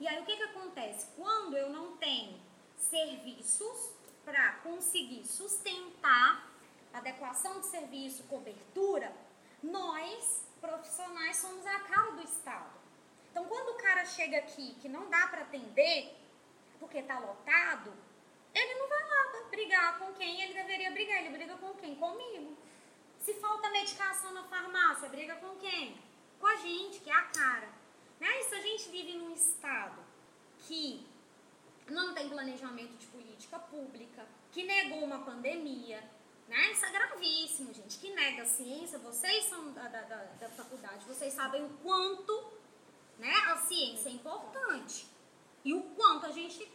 E 0.00 0.06
aí 0.06 0.20
o 0.20 0.24
que, 0.24 0.36
que 0.36 0.42
acontece? 0.42 1.06
Quando 1.16 1.56
eu 1.56 1.70
não 1.70 1.96
tenho 1.96 2.38
serviços 2.76 3.90
para 4.24 4.52
conseguir 4.56 5.24
sustentar 5.24 6.50
adequação 6.92 7.60
de 7.60 7.66
serviço, 7.66 8.24
cobertura, 8.24 9.14
nós, 9.62 10.46
profissionais, 10.60 11.36
somos 11.36 11.64
a 11.66 11.80
cara 11.80 12.10
do 12.12 12.22
Estado. 12.22 12.76
Então, 13.30 13.44
quando 13.44 13.70
o 13.70 13.82
cara 13.82 14.04
chega 14.04 14.38
aqui 14.38 14.74
que 14.80 14.88
não 14.88 15.08
dá 15.08 15.26
para 15.28 15.42
atender, 15.42 16.16
porque 16.80 16.98
está 16.98 17.18
lotado, 17.18 17.92
ele 18.54 18.74
não 18.74 18.88
vai 18.88 19.04
lá 19.04 19.16
brigar 19.56 19.98
com 19.98 20.12
quem 20.14 20.40
ele 20.42 20.54
deveria 20.54 20.90
brigar. 20.90 21.18
Ele 21.18 21.30
briga 21.30 21.56
com 21.56 21.74
quem? 21.74 21.94
Comigo. 21.96 22.56
Se 23.26 23.34
falta 23.34 23.68
medicação 23.70 24.32
na 24.32 24.44
farmácia, 24.44 25.08
briga 25.08 25.34
com 25.34 25.56
quem? 25.56 26.00
Com 26.38 26.46
a 26.46 26.54
gente, 26.54 27.00
que 27.00 27.10
é 27.10 27.12
a 27.12 27.22
cara. 27.22 27.68
Né? 28.20 28.40
E 28.40 28.44
se 28.44 28.54
a 28.54 28.60
gente 28.60 28.88
vive 28.88 29.18
num 29.18 29.34
Estado 29.34 30.00
que 30.60 31.04
não 31.88 32.14
tem 32.14 32.28
planejamento 32.28 32.96
de 32.96 33.06
política 33.08 33.58
pública, 33.58 34.24
que 34.52 34.62
negou 34.62 35.02
uma 35.02 35.24
pandemia, 35.24 36.08
né? 36.46 36.70
Isso 36.70 36.86
é 36.86 36.92
gravíssimo, 36.92 37.74
gente. 37.74 37.98
Que 37.98 38.14
nega 38.14 38.44
a 38.44 38.46
ciência, 38.46 38.96
vocês 39.00 39.46
são 39.46 39.72
da, 39.72 39.88
da, 39.88 40.02
da, 40.02 40.22
da 40.38 40.48
faculdade, 40.50 41.04
vocês 41.06 41.34
sabem 41.34 41.64
o 41.64 41.70
quanto 41.82 42.52
né, 43.18 43.34
a 43.48 43.56
ciência 43.56 44.08
é 44.08 44.12
importante. 44.12 45.08
E 45.64 45.74
o 45.74 45.82
quanto 45.96 46.26
a 46.26 46.30
gente. 46.30 46.70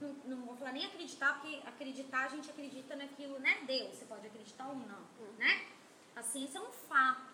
Não, 0.00 0.12
não 0.24 0.46
vou 0.46 0.54
falar 0.54 0.70
nem 0.70 0.86
acreditar, 0.86 1.40
porque 1.40 1.60
acreditar 1.66 2.26
a 2.26 2.28
gente 2.28 2.48
acredita 2.48 2.94
naquilo, 2.94 3.40
né? 3.40 3.64
Deus, 3.66 3.96
você 3.96 4.04
pode 4.04 4.24
acreditar 4.24 4.68
ou 4.68 4.76
não, 4.76 5.04
né? 5.36 5.79
A 6.20 6.22
ciência 6.22 6.58
é 6.58 6.60
um 6.60 6.70
fato, 6.70 7.32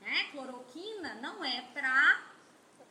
né? 0.00 0.28
Cloroquina 0.32 1.16
não 1.16 1.44
é 1.44 1.60
pra 1.74 2.22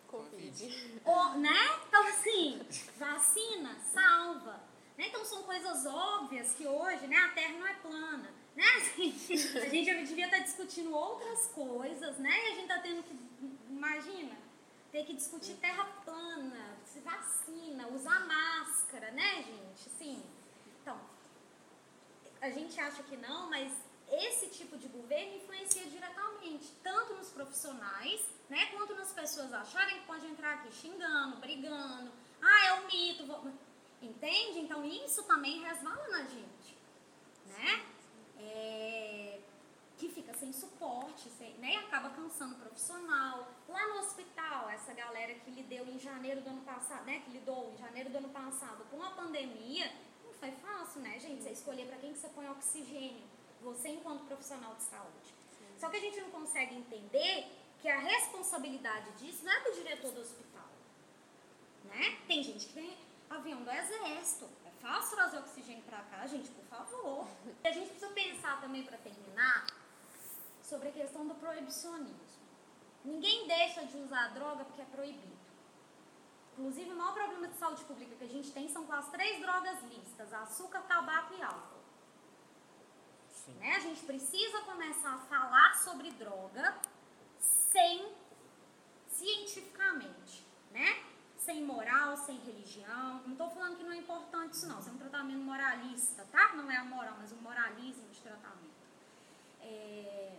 Covid. 0.05 1.01
Ou, 1.03 1.29
né? 1.39 1.79
Então, 1.87 2.07
assim, 2.09 2.61
vacina 2.95 3.75
salva. 3.91 4.61
Né? 4.95 5.07
Então 5.07 5.25
são 5.25 5.41
coisas 5.41 5.83
óbvias 5.87 6.53
que 6.53 6.67
hoje 6.67 7.07
né, 7.07 7.17
a 7.17 7.29
Terra 7.29 7.57
não 7.57 7.65
é 7.65 7.73
plana. 7.73 8.29
Né? 8.55 8.65
A 8.75 9.69
gente 9.69 10.05
devia 10.05 10.25
estar 10.25 10.39
discutindo 10.39 10.93
outras 10.93 11.47
coisas, 11.47 12.19
né? 12.19 12.29
E 12.29 12.45
a 12.45 12.55
gente 12.55 12.61
está 12.61 12.77
tendo 12.77 13.01
que, 13.01 13.17
imagina, 13.67 14.37
ter 14.91 15.05
que 15.05 15.13
discutir 15.13 15.55
terra 15.55 15.85
plana, 16.05 16.77
se 16.85 16.99
vacina, 16.99 17.87
usar 17.87 18.27
máscara, 18.27 19.09
né, 19.09 19.37
gente? 19.37 19.87
Assim, 19.87 20.21
Então, 20.81 20.99
a 22.39 22.49
gente 22.51 22.79
acha 22.79 23.01
que 23.01 23.17
não, 23.17 23.49
mas 23.49 23.71
esse 24.11 24.47
tipo 24.47 24.77
de 24.77 24.87
governo 24.89 25.37
influencia 25.37 25.85
diretamente, 25.85 26.73
tanto 26.83 27.13
nos 27.13 27.29
profissionais, 27.29 28.21
né, 28.49 28.65
quanto 28.67 28.93
nas 28.93 29.13
pessoas 29.13 29.53
acharem 29.53 29.99
que 29.99 30.05
pode 30.05 30.25
entrar 30.27 30.55
aqui 30.55 30.71
xingando, 30.73 31.37
brigando, 31.37 32.11
ah, 32.41 32.65
é 32.65 32.73
um 32.73 32.87
mito, 32.87 33.25
vou... 33.25 33.41
entende? 34.01 34.59
Então 34.59 34.83
isso 34.83 35.23
também 35.23 35.61
resvala 35.61 36.07
na 36.09 36.23
gente, 36.23 36.77
né? 37.47 37.85
É... 38.37 39.39
que 39.97 40.09
fica 40.09 40.33
sem 40.33 40.51
suporte, 40.51 41.29
sem... 41.37 41.53
né? 41.59 41.77
acaba 41.77 42.09
cansando 42.09 42.55
o 42.55 42.59
profissional. 42.59 43.47
Lá 43.69 43.87
no 43.87 43.99
hospital, 43.99 44.69
essa 44.69 44.93
galera 44.93 45.33
que 45.35 45.51
lidou 45.51 45.87
em 45.87 45.99
janeiro 45.99 46.41
do 46.41 46.49
ano 46.49 46.61
passado, 46.63 47.05
né, 47.05 47.21
que 47.23 47.31
lidou 47.31 47.71
em 47.73 47.77
janeiro 47.77 48.09
do 48.09 48.17
ano 48.17 48.29
passado 48.29 48.83
com 48.91 49.01
a 49.01 49.11
pandemia, 49.11 49.89
não 50.25 50.33
foi 50.33 50.51
fácil, 50.51 50.99
né, 51.01 51.17
gente? 51.17 51.43
Você 51.43 51.51
escolher 51.51 51.87
para 51.87 51.97
quem 51.97 52.11
que 52.11 52.19
você 52.19 52.27
põe 52.29 52.49
oxigênio 52.49 53.30
você 53.61 53.89
enquanto 53.89 54.25
profissional 54.25 54.75
de 54.75 54.83
saúde. 54.83 55.33
Sim. 55.57 55.65
Só 55.79 55.89
que 55.89 55.97
a 55.97 55.99
gente 55.99 56.19
não 56.21 56.31
consegue 56.31 56.75
entender 56.75 57.47
que 57.81 57.89
a 57.89 57.99
responsabilidade 57.99 59.11
disso 59.13 59.43
não 59.43 59.51
é 59.51 59.59
do 59.61 59.73
diretor 59.73 60.11
do 60.11 60.21
hospital. 60.21 60.69
Né? 61.85 62.19
Tem 62.27 62.43
gente 62.43 62.67
que 62.67 62.73
vem 62.73 62.97
avião 63.29 63.63
do 63.63 63.71
exército. 63.71 64.49
É 64.65 64.71
fácil 64.81 65.15
trazer 65.15 65.39
oxigênio 65.39 65.83
para 65.83 66.01
cá, 66.03 66.27
gente, 66.27 66.49
por 66.49 66.65
favor. 66.65 67.27
E 67.63 67.67
a 67.67 67.71
gente 67.71 67.89
precisa 67.89 68.11
pensar 68.11 68.61
também 68.61 68.83
para 68.83 68.97
terminar 68.97 69.67
sobre 70.63 70.89
a 70.89 70.91
questão 70.91 71.27
do 71.27 71.35
proibicionismo. 71.35 72.31
Ninguém 73.03 73.47
deixa 73.47 73.83
de 73.85 73.97
usar 73.97 74.27
droga 74.29 74.63
porque 74.63 74.81
é 74.81 74.85
proibido. 74.85 75.41
Inclusive, 76.53 76.91
o 76.91 76.95
maior 76.95 77.13
problema 77.13 77.47
de 77.47 77.55
saúde 77.57 77.83
pública 77.85 78.15
que 78.15 78.23
a 78.23 78.27
gente 78.27 78.51
tem 78.51 78.67
são 78.69 78.85
com 78.85 78.93
as 78.93 79.09
três 79.09 79.39
drogas 79.39 79.81
listas: 79.83 80.31
açúcar, 80.31 80.81
tabaco 80.81 81.33
e 81.33 81.41
álcool. 81.41 81.80
Né? 83.59 83.75
A 83.75 83.79
gente 83.79 84.03
precisa 84.05 84.61
começar 84.61 85.13
a 85.13 85.17
falar 85.17 85.75
sobre 85.75 86.11
droga 86.11 86.75
sem 87.39 88.13
cientificamente, 89.07 90.45
né? 90.71 91.03
Sem 91.37 91.63
moral, 91.63 92.17
sem 92.17 92.37
religião. 92.39 93.21
Não 93.25 93.33
estou 93.33 93.49
falando 93.49 93.77
que 93.77 93.83
não 93.83 93.91
é 93.91 93.97
importante 93.97 94.53
isso 94.53 94.67
não, 94.67 94.79
isso 94.79 94.89
é 94.89 94.93
um 94.93 94.97
tratamento 94.97 95.39
moralista, 95.39 96.25
tá? 96.31 96.53
Não 96.55 96.71
é 96.71 96.77
a 96.77 96.83
moral, 96.83 97.15
mas 97.19 97.31
um 97.31 97.41
moralismo 97.41 98.07
de 98.09 98.19
tratamento. 98.19 98.71
É... 99.61 100.37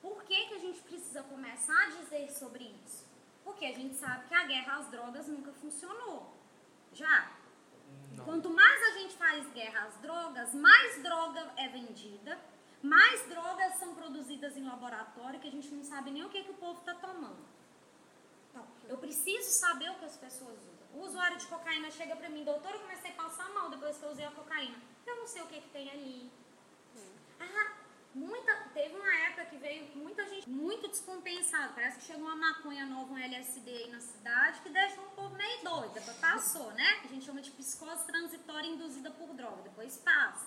Por 0.00 0.22
que, 0.24 0.46
que 0.48 0.54
a 0.54 0.58
gente 0.58 0.80
precisa 0.82 1.22
começar 1.22 1.82
a 1.84 1.90
dizer 1.90 2.30
sobre 2.30 2.64
isso? 2.84 3.06
Porque 3.42 3.66
a 3.66 3.72
gente 3.72 3.94
sabe 3.94 4.26
que 4.26 4.34
a 4.34 4.46
guerra 4.46 4.78
às 4.78 4.88
drogas 4.88 5.26
nunca 5.28 5.52
funcionou. 5.52 6.34
Já? 6.92 7.30
Não. 8.16 8.24
Quanto 8.24 8.50
mais 8.50 8.82
a 8.88 8.98
gente 8.98 9.16
faz 9.16 9.46
guerra 9.52 9.84
às 9.86 9.96
drogas, 9.98 10.54
mais 10.54 11.02
droga 11.02 11.52
é 11.56 11.68
vendida, 11.68 12.38
mais 12.82 13.26
drogas 13.28 13.74
são 13.78 13.94
produzidas 13.94 14.56
em 14.56 14.64
laboratório 14.64 15.40
que 15.40 15.48
a 15.48 15.50
gente 15.50 15.68
não 15.74 15.82
sabe 15.82 16.10
nem 16.10 16.24
o 16.24 16.28
que, 16.28 16.44
que 16.44 16.50
o 16.50 16.54
povo 16.54 16.80
está 16.80 16.94
tomando. 16.94 17.42
Então, 18.50 18.66
eu 18.88 18.98
preciso 18.98 19.50
saber 19.50 19.90
o 19.90 19.94
que 19.94 20.04
as 20.04 20.16
pessoas 20.16 20.58
usam. 20.58 20.84
O 20.94 21.06
usuário 21.06 21.36
de 21.36 21.46
cocaína 21.46 21.90
chega 21.90 22.14
para 22.14 22.28
mim, 22.28 22.44
doutor, 22.44 22.72
eu 22.72 22.80
comecei 22.80 23.10
a 23.10 23.14
passar 23.14 23.48
mal 23.50 23.68
depois 23.68 23.96
que 23.96 24.04
eu 24.04 24.10
usei 24.10 24.24
a 24.24 24.30
cocaína. 24.30 24.78
Eu 25.06 25.16
não 25.16 25.26
sei 25.26 25.42
o 25.42 25.46
que, 25.46 25.60
que 25.60 25.68
tem 25.70 25.90
ali. 25.90 26.30
Ah, 27.40 27.72
muita, 28.14 28.54
teve 28.72 28.94
uma 28.94 29.14
época 29.26 29.44
que 29.46 29.56
veio 29.56 29.86
muita 29.96 30.26
gente 30.26 30.48
muito 30.48 30.88
descompensada. 30.88 31.72
Parece 31.74 31.98
que 31.98 32.04
chegou 32.04 32.22
uma 32.22 32.36
maconha 32.36 32.86
nova, 32.86 33.12
um 33.12 33.18
LSD 33.18 33.70
aí 33.70 33.90
na 33.90 34.00
cidade, 34.00 34.60
que 34.60 34.70
deixou 34.70 35.04
um 35.04 35.10
povo 35.10 35.34
meio. 35.34 35.54
Depois 35.94 36.16
passou, 36.18 36.70
né? 36.72 37.00
A 37.04 37.06
gente 37.08 37.24
chama 37.24 37.40
de 37.40 37.50
psicose 37.50 38.04
transitória 38.06 38.66
induzida 38.66 39.10
por 39.10 39.28
droga. 39.34 39.62
Depois 39.62 39.96
passa. 39.98 40.46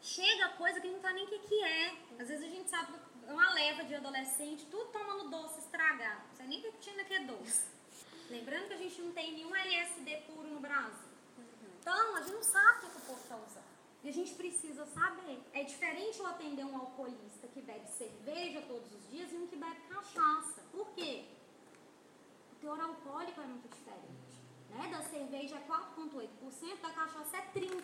Chega 0.00 0.50
coisa 0.50 0.80
que 0.80 0.88
não 0.88 1.00
tá 1.00 1.12
nem 1.12 1.24
o 1.24 1.28
que, 1.28 1.38
que 1.40 1.62
é. 1.62 1.94
Às 2.18 2.28
vezes 2.28 2.44
a 2.44 2.48
gente 2.48 2.68
sabe 2.68 2.92
uma 3.28 3.52
leva 3.54 3.84
de 3.84 3.94
adolescente, 3.94 4.66
tudo 4.66 4.86
tomando 4.86 5.30
doce 5.30 5.60
estragado. 5.60 6.22
Não 6.28 6.36
sei 6.36 6.46
nem 6.46 6.62
que 6.62 6.72
tinha 6.78 7.04
que 7.04 7.14
é 7.14 7.20
doce. 7.24 7.66
Lembrando 8.30 8.68
que 8.68 8.74
a 8.74 8.78
gente 8.78 9.00
não 9.00 9.12
tem 9.12 9.32
nenhum 9.32 9.54
LSD 9.54 10.16
puro 10.26 10.48
no 10.48 10.60
Brasil. 10.60 11.10
Então, 11.80 12.16
a 12.16 12.20
gente 12.20 12.32
não 12.32 12.42
sabe 12.42 12.86
o 12.86 12.90
que 12.90 12.96
o 12.96 13.00
povo 13.00 13.20
está 13.20 13.36
usando. 13.36 13.65
E 14.02 14.08
a 14.08 14.12
gente 14.12 14.34
precisa 14.34 14.86
saber. 14.86 15.40
É 15.52 15.64
diferente 15.64 16.18
eu 16.18 16.26
atender 16.26 16.64
um 16.64 16.76
alcoolista 16.76 17.48
que 17.48 17.60
bebe 17.60 17.88
cerveja 17.88 18.62
todos 18.62 18.92
os 18.92 19.10
dias 19.10 19.32
e 19.32 19.36
um 19.36 19.46
que 19.46 19.56
bebe 19.56 19.80
cachaça. 19.88 20.62
Por 20.70 20.88
quê? 20.90 21.24
O 22.52 22.56
teor 22.56 22.80
alcoólico 22.80 23.40
é 23.40 23.44
muito 23.44 23.68
diferente. 23.68 24.16
Né? 24.70 24.88
Da 24.90 25.02
cerveja 25.02 25.56
é 25.56 25.66
4,8%, 25.66 26.80
da 26.80 26.90
cachaça 26.90 27.36
é 27.36 27.50
30%. 27.54 27.82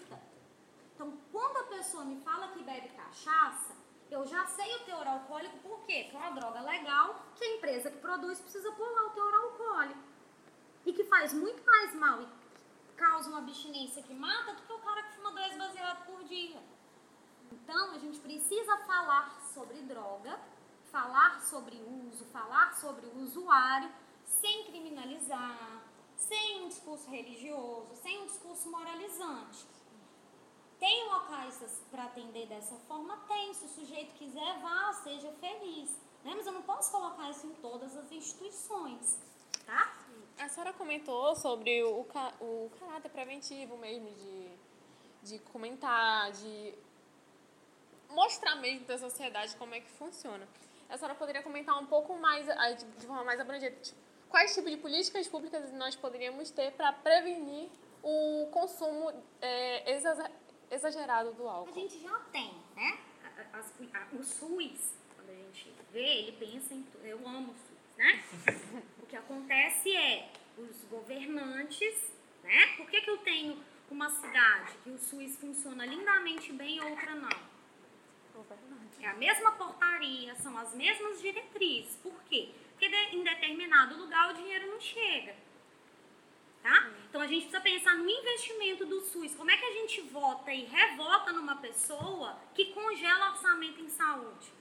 Então, 0.94 1.18
quando 1.32 1.56
a 1.56 1.64
pessoa 1.64 2.04
me 2.04 2.20
fala 2.20 2.48
que 2.48 2.62
bebe 2.62 2.88
cachaça, 2.90 3.74
eu 4.10 4.26
já 4.26 4.46
sei 4.46 4.76
o 4.76 4.84
teor 4.84 5.06
alcoólico, 5.06 5.56
por 5.58 5.80
quê? 5.86 6.02
Porque 6.04 6.16
é 6.16 6.20
uma 6.20 6.38
droga 6.38 6.60
legal 6.60 7.26
que 7.34 7.44
a 7.44 7.56
empresa 7.56 7.90
que 7.90 7.98
produz 7.98 8.38
precisa 8.38 8.70
pular 8.72 9.06
o 9.06 9.10
teor 9.10 9.34
alcoólico. 9.34 10.00
E 10.84 10.92
que 10.92 11.04
faz 11.04 11.32
muito 11.32 11.64
mais 11.64 11.94
mal 11.94 12.28
causa 13.02 13.28
uma 13.28 13.38
abstinência 13.38 14.00
que 14.00 14.14
mata 14.14 14.54
do 14.54 14.62
que 14.62 14.72
o 14.72 14.78
cara 14.78 15.02
que 15.02 15.16
fuma 15.16 15.32
dois 15.32 15.56
baseados 15.56 16.04
por 16.04 16.22
dia. 16.22 16.62
Então, 17.50 17.90
a 17.90 17.98
gente 17.98 18.20
precisa 18.20 18.76
falar 18.78 19.40
sobre 19.52 19.78
droga, 19.82 20.38
falar 20.92 21.40
sobre 21.42 21.76
uso, 22.06 22.24
falar 22.26 22.72
sobre 22.74 23.06
o 23.06 23.18
usuário, 23.24 23.90
sem 24.24 24.64
criminalizar, 24.66 25.82
sem 26.16 26.62
um 26.62 26.68
discurso 26.68 27.10
religioso, 27.10 27.88
sem 27.96 28.22
um 28.22 28.26
discurso 28.26 28.70
moralizante. 28.70 29.66
Tem 30.78 31.08
locais 31.08 31.60
para 31.90 32.04
atender 32.04 32.46
dessa 32.46 32.76
forma? 32.86 33.16
Tem. 33.28 33.52
Se 33.52 33.64
o 33.64 33.68
sujeito 33.68 34.14
quiser, 34.14 34.60
vá, 34.60 34.92
seja 34.94 35.30
feliz. 35.40 35.90
Né? 36.24 36.34
Mas 36.36 36.46
eu 36.46 36.52
não 36.52 36.62
posso 36.62 36.90
colocar 36.92 37.28
isso 37.30 37.46
em 37.46 37.54
todas 37.54 37.96
as 37.96 38.10
instituições. 38.12 39.18
Tá? 39.66 40.01
A 40.42 40.48
senhora 40.48 40.72
comentou 40.72 41.36
sobre 41.36 41.84
o, 41.84 42.00
o 42.40 42.70
caráter 42.80 43.08
preventivo 43.10 43.76
mesmo, 43.76 44.10
de, 44.10 44.48
de 45.22 45.38
comentar, 45.52 46.32
de 46.32 46.74
mostrar 48.10 48.56
mesmo 48.56 48.84
para 48.84 48.96
a 48.96 48.98
sociedade 48.98 49.54
como 49.54 49.72
é 49.72 49.80
que 49.80 49.88
funciona. 49.90 50.46
A 50.90 50.98
senhora 50.98 51.14
poderia 51.14 51.44
comentar 51.44 51.78
um 51.80 51.86
pouco 51.86 52.18
mais, 52.18 52.46
de 52.98 53.06
forma 53.06 53.22
mais 53.22 53.38
abrangente, 53.38 53.94
quais 54.28 54.52
tipos 54.52 54.72
de 54.72 54.78
políticas 54.78 55.28
públicas 55.28 55.72
nós 55.74 55.94
poderíamos 55.94 56.50
ter 56.50 56.72
para 56.72 56.92
prevenir 56.92 57.70
o 58.02 58.48
consumo 58.50 59.12
é, 59.40 59.96
exagerado 60.72 61.32
do 61.34 61.48
álcool. 61.48 61.70
A 61.70 61.80
gente 61.82 62.00
já 62.00 62.18
tem, 62.32 62.52
né? 62.74 62.98
As, 63.52 63.72
a, 63.94 64.16
o 64.16 64.24
SUS, 64.24 64.94
quando 65.14 65.30
a 65.30 65.34
gente 65.34 65.72
vê, 65.92 66.18
ele 66.18 66.32
pensa 66.32 66.74
em. 66.74 66.84
Eu 67.04 67.18
amo 67.28 67.52
o 67.52 67.54
SUS, 67.54 67.71
né? 67.96 68.22
o 69.02 69.06
que 69.06 69.16
acontece 69.16 69.94
é 69.94 70.30
os 70.56 70.84
governantes, 70.84 72.12
né? 72.42 72.74
Por 72.76 72.88
que, 72.90 73.00
que 73.00 73.10
eu 73.10 73.18
tenho 73.18 73.58
uma 73.90 74.08
cidade 74.10 74.72
que 74.82 74.90
o 74.90 74.98
SUS 74.98 75.36
funciona 75.36 75.84
lindamente 75.84 76.52
bem 76.52 76.76
e 76.76 76.80
outra 76.80 77.14
não? 77.14 77.52
É 79.00 79.08
a 79.08 79.14
mesma 79.14 79.52
portaria, 79.52 80.34
são 80.36 80.56
as 80.56 80.74
mesmas 80.74 81.20
diretrizes. 81.20 81.96
Por 81.96 82.14
quê? 82.24 82.50
Porque 82.70 82.86
em 82.86 83.22
determinado 83.22 83.96
lugar 83.96 84.30
o 84.30 84.34
dinheiro 84.34 84.68
não 84.68 84.80
chega. 84.80 85.34
Tá? 86.62 86.90
Então 87.08 87.20
a 87.20 87.26
gente 87.26 87.48
precisa 87.48 87.60
pensar 87.60 87.96
no 87.96 88.08
investimento 88.08 88.86
do 88.86 89.00
SUS. 89.00 89.34
Como 89.34 89.50
é 89.50 89.56
que 89.56 89.64
a 89.64 89.72
gente 89.72 90.00
vota 90.02 90.52
e 90.52 90.64
revota 90.64 91.32
numa 91.32 91.56
pessoa 91.56 92.38
que 92.54 92.66
congela 92.66 93.32
orçamento 93.32 93.80
em 93.80 93.88
saúde? 93.88 94.52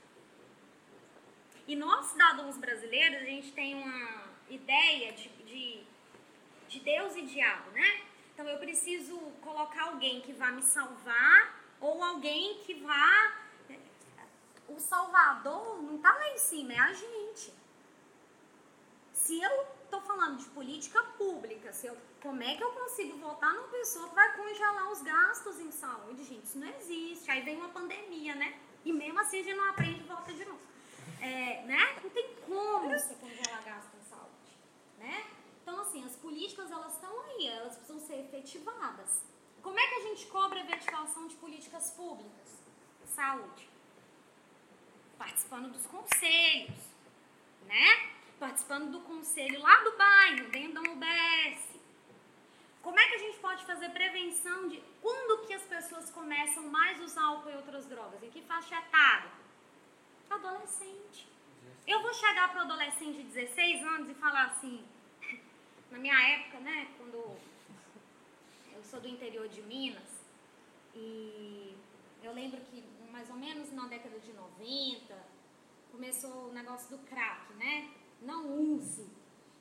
E 1.72 1.76
nós, 1.78 2.08
cidadãos 2.08 2.58
brasileiros, 2.58 3.22
a 3.22 3.24
gente 3.24 3.54
tem 3.54 3.76
uma 3.76 4.26
ideia 4.50 5.14
de, 5.14 5.30
de, 5.30 5.82
de 6.68 6.80
Deus 6.82 7.16
e 7.16 7.22
diabo, 7.22 7.72
né? 7.72 8.02
Então 8.34 8.46
eu 8.46 8.60
preciso 8.60 9.18
colocar 9.40 9.84
alguém 9.84 10.20
que 10.20 10.34
vá 10.34 10.52
me 10.52 10.62
salvar 10.62 11.64
ou 11.80 12.04
alguém 12.04 12.58
que 12.66 12.74
vá. 12.74 13.38
O 14.68 14.78
Salvador 14.82 15.82
não 15.82 15.96
está 15.96 16.12
lá 16.12 16.34
em 16.34 16.38
cima, 16.40 16.74
é 16.74 16.80
a 16.80 16.92
gente. 16.92 17.54
Se 19.14 19.42
eu 19.42 19.66
estou 19.86 20.02
falando 20.02 20.40
de 20.40 20.50
política 20.50 21.02
pública. 21.18 21.72
Se 21.72 21.88
eu, 21.88 21.98
como 22.22 22.44
é 22.44 22.54
que 22.58 22.64
eu 22.66 22.72
consigo 22.74 23.18
votar 23.18 23.54
numa 23.54 23.70
pessoa 23.70 24.10
que 24.10 24.16
vai 24.16 24.36
congelar 24.36 24.92
os 24.92 25.02
gastos 25.02 25.58
em 25.58 25.72
saúde, 25.72 26.26
gente? 26.26 26.44
Isso 26.44 26.60
não 26.60 26.68
existe. 26.68 27.32
Aí 27.32 27.44
vem 27.44 27.56
uma 27.56 27.70
pandemia, 27.70 28.36
né? 28.36 28.60
E 28.84 28.92
mesmo 28.92 29.18
assim 29.22 29.40
a 29.40 29.44
gente 29.44 29.56
não 29.56 29.70
aprende 29.70 30.02
e 30.02 30.04
volta 30.04 30.34
de 30.34 30.44
novo. 30.44 30.71
É, 31.22 31.62
né? 31.66 32.00
Não 32.04 32.10
tem 32.10 32.36
como 32.46 32.90
você 32.90 33.14
congelar 33.16 33.64
gasto 33.64 33.96
em 33.96 34.10
saúde, 34.10 34.58
né? 34.98 35.26
Então, 35.62 35.80
assim, 35.82 36.04
as 36.04 36.16
políticas, 36.16 36.72
elas 36.72 36.94
estão 36.96 37.22
aí, 37.22 37.48
elas 37.48 37.76
precisam 37.76 38.00
ser 38.00 38.20
efetivadas. 38.26 39.24
Como 39.62 39.80
é 39.80 39.88
que 39.88 39.96
a 39.96 40.02
gente 40.02 40.26
cobra 40.28 40.60
a 40.60 40.64
efetivação 40.64 41.28
de 41.28 41.36
políticas 41.36 41.92
públicas? 41.92 42.60
Saúde. 43.06 43.70
Participando 45.18 45.72
dos 45.72 45.86
conselhos, 45.86 46.80
né? 47.68 48.12
participando 48.42 48.92
do 48.92 49.02
conselho 49.02 49.62
lá 49.62 49.84
do 49.84 49.96
bairro, 49.96 50.50
dentro 50.50 50.82
da 50.82 50.92
UBS, 50.92 51.62
Como 52.82 53.00
é 53.00 53.08
que 53.08 53.14
a 53.14 53.20
gente 53.20 53.38
pode 53.38 53.64
fazer 53.64 53.90
prevenção 53.90 54.68
de 54.68 54.84
quando 55.00 55.46
que 55.46 55.54
as 55.54 55.62
pessoas 55.62 56.10
começam 56.10 56.64
mais 56.68 57.00
a 57.00 57.04
usar 57.04 57.24
álcool 57.24 57.52
e 57.52 57.56
outras 57.56 57.86
drogas? 57.86 58.24
Em 58.24 58.32
que 58.32 58.42
faixa 58.42 58.76
etária? 58.76 59.30
Adolescente. 60.36 61.28
Eu 61.86 62.02
vou 62.02 62.14
chegar 62.14 62.50
para 62.52 62.60
o 62.60 62.62
adolescente 62.62 63.18
de 63.18 63.24
16 63.24 63.84
anos 63.84 64.10
e 64.10 64.14
falar 64.14 64.46
assim, 64.46 64.84
na 65.92 66.00
minha 66.00 66.20
época, 66.36 66.60
né, 66.60 66.88
quando 66.98 67.16
eu 67.16 68.84
sou 68.84 69.02
do 69.02 69.08
interior 69.08 69.48
de 69.50 69.62
Minas, 69.64 70.22
e 70.96 71.76
eu 72.24 72.34
lembro 72.34 72.62
que 72.62 72.84
mais 73.12 73.30
ou 73.30 73.36
menos 73.36 73.72
na 73.74 73.88
década 73.88 74.20
de 74.20 74.32
90 74.34 75.16
começou 75.92 76.50
o 76.50 76.54
negócio 76.54 76.98
do 76.98 77.04
crack, 77.06 77.54
né? 77.54 77.92
Não 78.22 78.48
use. 78.58 79.08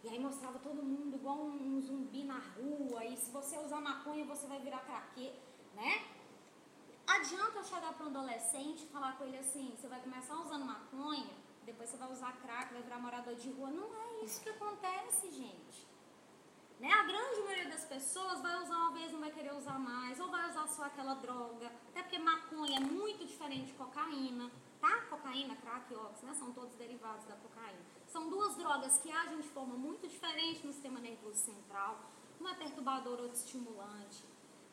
E 0.05 0.09
aí 0.09 0.19
mostrava 0.19 0.59
todo 0.61 0.83
mundo 0.83 1.17
igual 1.17 1.37
um, 1.37 1.77
um 1.77 1.81
zumbi 1.81 2.25
na 2.25 2.39
rua. 2.39 3.05
E 3.05 3.17
se 3.17 3.31
você 3.31 3.59
usar 3.59 3.81
maconha, 3.81 4.25
você 4.25 4.47
vai 4.47 4.61
virar 4.61 4.79
craque, 4.81 5.33
né? 5.75 6.05
Adianta 7.17 7.65
chegar 7.65 7.93
para 7.95 8.07
um 8.07 8.09
adolescente 8.09 8.85
e 8.85 8.87
falar 8.87 9.19
com 9.19 9.25
ele 9.25 9.39
assim: 9.39 9.75
você 9.77 9.89
vai 9.89 10.01
começar 10.01 10.37
usando 10.37 10.65
maconha, 10.65 11.29
depois 11.65 11.91
você 11.91 11.97
vai 11.97 12.11
usar 12.13 12.33
crack, 12.41 12.73
vai 12.73 12.83
virar 12.83 13.01
morador 13.01 13.35
de 13.35 13.51
rua. 13.51 13.69
Não 13.69 13.89
é 13.95 14.25
isso 14.25 14.41
que 14.41 14.49
acontece, 14.49 15.29
gente. 15.33 15.89
Né? 16.79 16.91
A 16.93 17.03
grande 17.03 17.41
maioria 17.41 17.69
das 17.69 17.85
pessoas 17.85 18.41
vai 18.41 18.63
usar 18.63 18.77
uma 18.77 18.93
vez, 18.93 19.13
não 19.13 19.19
vai 19.19 19.33
querer 19.33 19.53
usar 19.55 19.79
mais, 19.79 20.21
ou 20.21 20.31
vai 20.31 20.49
usar 20.51 20.69
só 20.69 20.85
aquela 20.85 21.15
droga. 21.15 21.67
Até 21.89 22.03
porque 22.03 22.19
maconha 22.19 22.79
é 22.79 22.81
muito 22.81 23.27
diferente 23.27 23.67
de 23.67 23.73
cocaína, 23.73 24.49
tá? 24.81 25.03
Cocaína, 25.11 25.57
crack 25.57 25.93
e 25.93 25.97
óxido, 25.97 26.29
né? 26.29 26.35
São 26.35 26.53
todos 26.53 26.75
derivados 26.77 27.27
da 27.27 27.35
cocaína. 27.35 27.81
São 28.07 28.31
duas 28.31 28.55
drogas 28.57 28.99
que 28.99 29.11
agem 29.11 29.41
de 29.41 29.49
forma 29.49 29.75
muito 29.75 30.07
diferente 30.07 30.65
no 30.65 30.73
sistema 30.73 31.01
nervoso 31.01 31.39
central. 31.39 31.99
Uma 32.39 32.53
é 32.53 32.55
perturbadora, 32.55 33.23
outra 33.23 33.37
estimulante, 33.37 34.25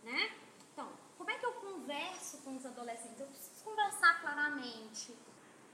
né? 0.04 0.32
Então, 0.72 0.88
como 1.18 1.32
é 1.32 1.38
que 1.38 1.46
eu 1.46 1.54
converso 1.88 2.38
com 2.40 2.56
os 2.58 2.66
adolescentes? 2.66 3.20
Eu 3.20 3.28
preciso 3.28 3.64
conversar 3.64 4.20
claramente. 4.20 5.16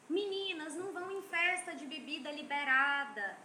Meninas, 0.07 0.75
não 0.75 0.93
vão 0.93 1.11
em 1.11 1.21
festa 1.23 1.73
de 1.73 1.87
bebida 1.87 2.31
liberada 2.31 3.35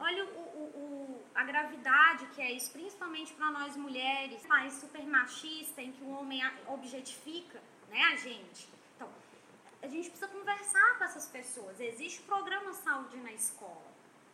Olha 0.00 0.24
o, 0.24 0.28
o, 0.28 0.64
o, 0.82 1.22
a 1.34 1.42
gravidade 1.42 2.26
que 2.26 2.40
é 2.40 2.52
isso, 2.52 2.70
principalmente 2.70 3.32
para 3.34 3.50
nós 3.50 3.76
mulheres, 3.76 4.46
país 4.46 4.74
super 4.74 5.04
machista 5.04 5.82
em 5.82 5.90
que 5.90 6.04
o 6.04 6.10
homem 6.10 6.40
objetifica 6.68 7.60
né, 7.88 8.00
a 8.12 8.16
gente. 8.16 8.68
Então, 8.94 9.10
a 9.82 9.88
gente 9.88 10.08
precisa 10.08 10.30
conversar 10.30 10.98
com 10.98 11.04
essas 11.04 11.26
pessoas. 11.26 11.80
Existe 11.80 12.22
programa 12.22 12.72
saúde 12.74 13.16
na 13.16 13.32
escola, 13.32 13.90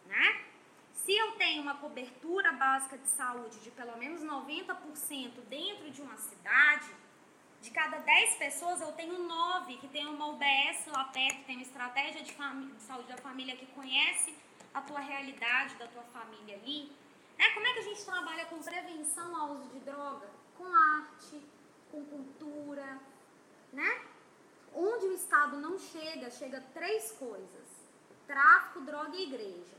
né? 0.07 0.45
Se 0.93 1.17
eu 1.17 1.33
tenho 1.33 1.63
uma 1.63 1.77
cobertura 1.77 2.53
básica 2.53 2.99
de 2.99 3.09
saúde 3.09 3.59
de 3.61 3.71
pelo 3.71 3.97
menos 3.97 4.23
90% 4.23 5.33
dentro 5.49 5.91
de 5.91 6.03
uma 6.03 6.17
cidade, 6.19 6.91
de 7.65 7.71
cada 7.71 7.97
10 7.97 8.35
pessoas 8.35 8.79
eu 8.83 8.93
tenho 8.93 9.19
9 9.27 9.79
que 9.79 9.89
tem 9.89 10.07
uma 10.07 10.27
UBS 10.27 10.87
lá 10.89 11.05
perto, 11.05 11.47
tem 11.47 11.57
uma 11.57 11.63
estratégia 11.63 12.23
de, 12.23 12.35
de 12.35 12.83
saúde 12.83 13.09
da 13.09 13.17
família 13.17 13.57
que 13.57 13.65
conhece 13.69 14.37
a 14.75 14.83
tua 14.83 15.01
realidade 15.01 15.75
da 15.77 15.87
tua 15.87 16.03
família 16.03 16.57
ali. 16.57 16.93
Né? 17.39 17.51
Como 17.55 17.67
é 17.67 17.73
que 17.73 17.79
a 17.79 17.83
gente 17.83 18.05
trabalha 18.05 18.45
com 18.47 18.63
prevenção 18.63 19.35
ao 19.35 19.53
uso 19.53 19.67
de 19.69 19.81
droga? 19.81 20.29
Com 20.59 20.67
arte, 20.67 21.41
com 21.91 22.05
cultura, 22.05 23.01
né? 23.73 24.03
Onde 24.75 25.07
o 25.07 25.15
Estado 25.15 25.57
não 25.57 25.79
chega, 25.79 26.31
chega 26.31 26.61
três 26.75 27.13
coisas: 27.13 27.67
tráfico, 28.27 28.83
droga 28.83 29.17
e 29.17 29.23
igreja. 29.23 29.77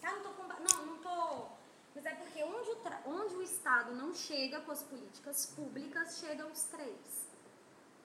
Tá? 0.00 0.10
Não 0.10 0.22
tô. 0.22 0.42
Não, 0.42 0.86
não 0.86 0.98
tô. 0.98 1.46
Mas 1.94 2.06
é 2.06 2.14
porque 2.14 2.42
onde 2.42 2.70
o, 2.70 2.78
onde 3.06 3.34
o 3.36 3.42
Estado 3.42 3.94
não 3.94 4.14
chega 4.14 4.60
com 4.60 4.72
as 4.72 4.82
políticas 4.82 5.46
públicas, 5.46 6.18
chegam 6.18 6.50
os 6.50 6.62
três. 6.64 7.26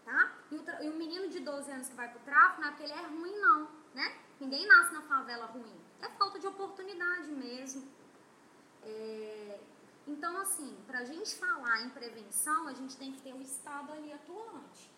Tá? 0.04 0.38
E 0.52 0.56
o, 0.56 0.84
e 0.84 0.90
o 0.90 0.96
menino 0.96 1.30
de 1.30 1.40
12 1.40 1.72
anos 1.72 1.90
que 1.90 1.96
vai 1.96 2.10
pro 2.10 2.20
tráfico, 2.22 2.62
não 2.62 2.68
é 2.68 2.72
porque 2.72 2.84
ele 2.84 2.94
é 2.94 3.06
ruim, 3.08 3.40
não. 3.40 3.70
Né? 3.94 4.18
Ninguém 4.40 4.68
nasce 4.68 4.94
na 4.94 5.02
favela 5.02 5.46
ruim. 5.48 5.82
É 6.02 6.10
falta 6.10 6.40
de 6.40 6.48
oportunidade 6.48 7.32
mesmo. 7.32 7.88
É, 8.84 9.60
então, 10.08 10.40
assim, 10.40 10.78
para 10.88 11.00
a 11.00 11.04
gente 11.04 11.36
falar 11.36 11.82
em 11.82 11.90
prevenção, 11.90 12.68
a 12.68 12.74
gente 12.74 12.96
tem 12.96 13.12
que 13.12 13.22
ter 13.22 13.34
o 13.34 13.42
Estado 13.42 13.92
ali 13.92 14.14
atuante. 14.14 14.90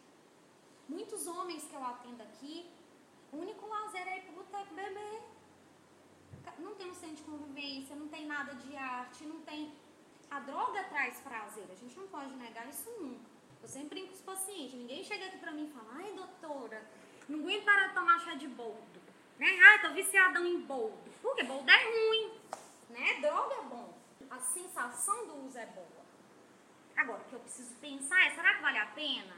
Muitos 0.87 1.25
homens 1.25 1.63
que 1.63 1.75
eu 1.75 1.83
atendo 1.83 2.21
aqui, 2.21 2.69
o 3.31 3.37
único 3.37 3.65
lazer 3.67 4.07
é 4.07 4.17
ir 4.17 4.21
pro 4.25 4.43
boteco 4.43 4.73
beber. 4.75 5.21
Não 6.57 6.75
tem 6.75 6.89
um 6.89 6.93
centro 6.93 7.15
de 7.17 7.23
convivência, 7.23 7.95
não 7.95 8.07
tem 8.07 8.25
nada 8.25 8.53
de 8.55 8.75
arte, 8.75 9.25
não 9.25 9.41
tem. 9.41 9.73
A 10.29 10.39
droga 10.41 10.83
traz 10.85 11.19
prazer, 11.21 11.65
a 11.71 11.75
gente 11.75 11.97
não 11.97 12.07
pode 12.07 12.33
negar 12.35 12.67
isso 12.67 12.89
nunca. 12.99 13.29
Eu 13.61 13.67
sempre 13.67 13.89
brinco 13.89 14.07
com 14.09 14.15
os 14.15 14.21
pacientes, 14.21 14.73
ninguém 14.73 15.03
chega 15.03 15.25
aqui 15.25 15.37
pra 15.37 15.51
mim 15.51 15.67
e 15.67 15.71
fala, 15.71 15.89
ai 15.95 16.13
doutora, 16.13 16.85
não 17.27 17.39
aguento 17.39 17.65
parar 17.65 17.87
de 17.87 17.93
tomar 17.93 18.19
chá 18.19 18.35
de 18.35 18.47
boldo. 18.47 18.99
Né? 19.37 19.47
Ah, 19.63 19.79
tô 19.79 19.93
viciadão 19.93 20.45
em 20.45 20.61
boldo. 20.61 20.97
Porque 21.21 21.43
boldo 21.43 21.69
é 21.69 21.83
ruim. 21.83 22.33
Né? 22.89 23.19
Droga 23.21 23.55
é 23.55 23.63
bom. 23.63 23.97
A 24.29 24.39
sensação 24.39 25.27
do 25.27 25.45
uso 25.45 25.57
é 25.57 25.65
boa. 25.67 25.99
Agora, 26.97 27.21
o 27.21 27.25
que 27.25 27.33
eu 27.33 27.39
preciso 27.39 27.73
pensar 27.75 28.21
é, 28.27 28.31
será 28.31 28.55
que 28.55 28.61
vale 28.61 28.77
a 28.77 28.87
pena? 28.87 29.37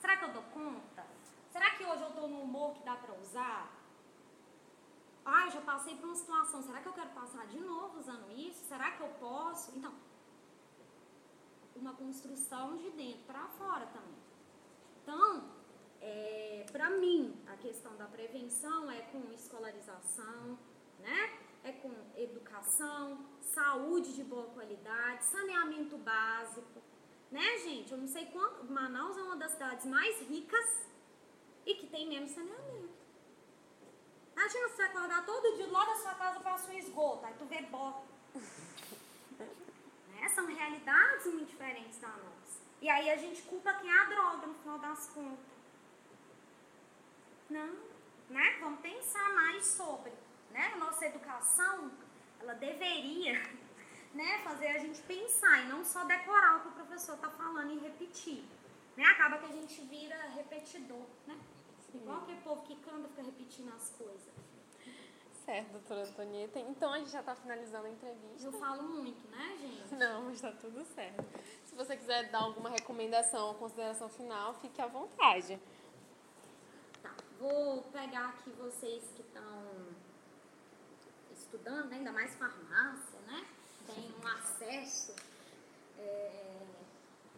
Será 0.00 0.16
que 0.16 0.24
eu 0.24 0.32
dou 0.32 0.42
conta? 0.44 1.04
Será 1.52 1.70
que 1.72 1.84
hoje 1.84 2.02
eu 2.02 2.08
estou 2.08 2.28
no 2.28 2.42
humor 2.42 2.74
que 2.74 2.84
dá 2.84 2.96
para 2.96 3.14
usar? 3.14 3.70
Ah, 5.28 5.46
eu 5.46 5.50
já 5.50 5.60
passei 5.60 5.96
por 5.96 6.06
uma 6.06 6.14
situação. 6.14 6.62
Será 6.62 6.80
que 6.80 6.88
eu 6.88 6.92
quero 6.92 7.10
passar 7.10 7.46
de 7.48 7.58
novo 7.58 7.98
usando 7.98 8.30
isso? 8.30 8.64
Será 8.64 8.92
que 8.92 9.02
eu 9.02 9.08
posso? 9.18 9.76
Então, 9.76 9.92
uma 11.74 11.94
construção 11.94 12.76
de 12.76 12.90
dentro 12.90 13.24
para 13.26 13.46
fora 13.48 13.86
também. 13.86 14.14
Então, 15.02 15.50
é, 16.00 16.64
para 16.70 16.90
mim, 16.90 17.34
a 17.48 17.56
questão 17.56 17.96
da 17.96 18.06
prevenção 18.06 18.88
é 18.88 19.00
com 19.10 19.32
escolarização, 19.32 20.56
né? 21.00 21.38
É 21.64 21.72
com 21.72 21.92
educação, 22.16 23.26
saúde 23.40 24.14
de 24.14 24.22
boa 24.22 24.46
qualidade, 24.50 25.24
saneamento 25.24 25.98
básico, 25.98 26.80
né, 27.32 27.58
gente? 27.58 27.90
Eu 27.90 27.98
não 27.98 28.06
sei 28.06 28.26
quanto. 28.26 28.64
Manaus 28.64 29.16
é 29.16 29.22
uma 29.22 29.36
das 29.36 29.50
cidades 29.50 29.86
mais 29.86 30.20
ricas 30.20 30.86
e 31.66 31.74
que 31.74 31.88
tem 31.88 32.08
menos 32.08 32.30
saneamento. 32.30 32.85
Imagina 34.36 34.68
você 34.68 34.82
acordar 34.82 35.24
todo 35.24 35.56
dia 35.56 35.66
lá 35.68 35.82
da 35.86 35.96
sua 35.96 36.14
casa 36.14 36.40
passa 36.40 36.70
um 36.70 36.76
esgoto, 36.76 37.24
aí 37.24 37.34
tu 37.38 37.46
vê 37.46 37.62
bota. 37.62 38.02
né? 40.12 40.28
São 40.28 40.46
realidades 40.46 41.26
muito 41.26 41.46
diferentes 41.46 41.98
da 41.98 42.08
nossa. 42.08 42.60
E 42.82 42.90
aí 42.90 43.10
a 43.10 43.16
gente 43.16 43.40
culpa 43.42 43.72
quem 43.72 43.90
é 43.90 43.98
a 43.98 44.04
droga 44.04 44.46
no 44.46 44.54
final 44.56 44.78
das 44.78 45.08
contas. 45.08 45.56
Não, 47.48 47.74
né? 48.28 48.58
Vamos 48.60 48.80
pensar 48.80 49.32
mais 49.32 49.64
sobre, 49.64 50.12
né? 50.50 50.72
A 50.74 50.76
nossa 50.76 51.06
educação, 51.06 51.90
ela 52.38 52.52
deveria, 52.54 53.40
né, 54.12 54.42
fazer 54.44 54.66
a 54.68 54.78
gente 54.78 55.00
pensar 55.02 55.64
e 55.64 55.68
não 55.68 55.82
só 55.82 56.04
decorar 56.04 56.56
o 56.56 56.60
que 56.60 56.68
o 56.68 56.72
professor 56.72 57.14
está 57.14 57.30
falando 57.30 57.72
e 57.72 57.78
repetir. 57.78 58.44
Né? 58.96 59.04
Acaba 59.04 59.38
que 59.38 59.46
a 59.46 59.52
gente 59.52 59.80
vira 59.82 60.16
repetidor, 60.34 61.06
né? 61.26 61.38
Igual 62.02 62.18
aquele 62.18 62.40
povo 62.40 62.62
que 62.62 62.76
canta 62.76 63.08
fica 63.08 63.22
repetindo 63.22 63.72
as 63.74 63.90
coisas. 63.90 64.34
Certo, 65.44 65.70
doutora 65.70 66.02
Antonieta. 66.02 66.58
Então 66.58 66.92
a 66.92 66.98
gente 66.98 67.10
já 67.10 67.20
está 67.20 67.36
finalizando 67.36 67.86
a 67.86 67.90
entrevista. 67.90 68.46
Eu 68.46 68.52
falo 68.52 68.82
muito, 68.82 69.28
né, 69.30 69.56
gente? 69.60 69.94
Não, 69.94 70.24
mas 70.24 70.34
está 70.34 70.50
tudo 70.50 70.84
certo. 70.84 71.24
Se 71.64 71.74
você 71.76 71.96
quiser 71.96 72.30
dar 72.30 72.40
alguma 72.40 72.68
recomendação 72.68 73.48
ou 73.48 73.54
consideração 73.54 74.08
final, 74.08 74.54
fique 74.54 74.80
à 74.82 74.86
vontade. 74.86 75.60
Vou 77.38 77.82
pegar 77.92 78.30
aqui 78.30 78.50
vocês 78.52 79.04
que 79.14 79.22
estão 79.22 79.86
estudando, 81.32 81.90
né? 81.90 81.98
ainda 81.98 82.10
mais 82.10 82.34
farmácia, 82.34 83.20
né? 83.26 83.46
Tem 83.86 84.12
um 84.20 84.26
acesso 84.26 85.14
é, 85.98 86.62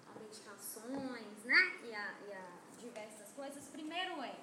a 0.07 0.19
medicações, 0.21 1.45
né? 1.45 1.79
E 1.85 1.95
a, 1.95 2.15
e 2.27 2.33
a 2.33 2.59
diversas 2.81 3.31
coisas. 3.33 3.67
Primeiro 3.67 4.23
é, 4.23 4.35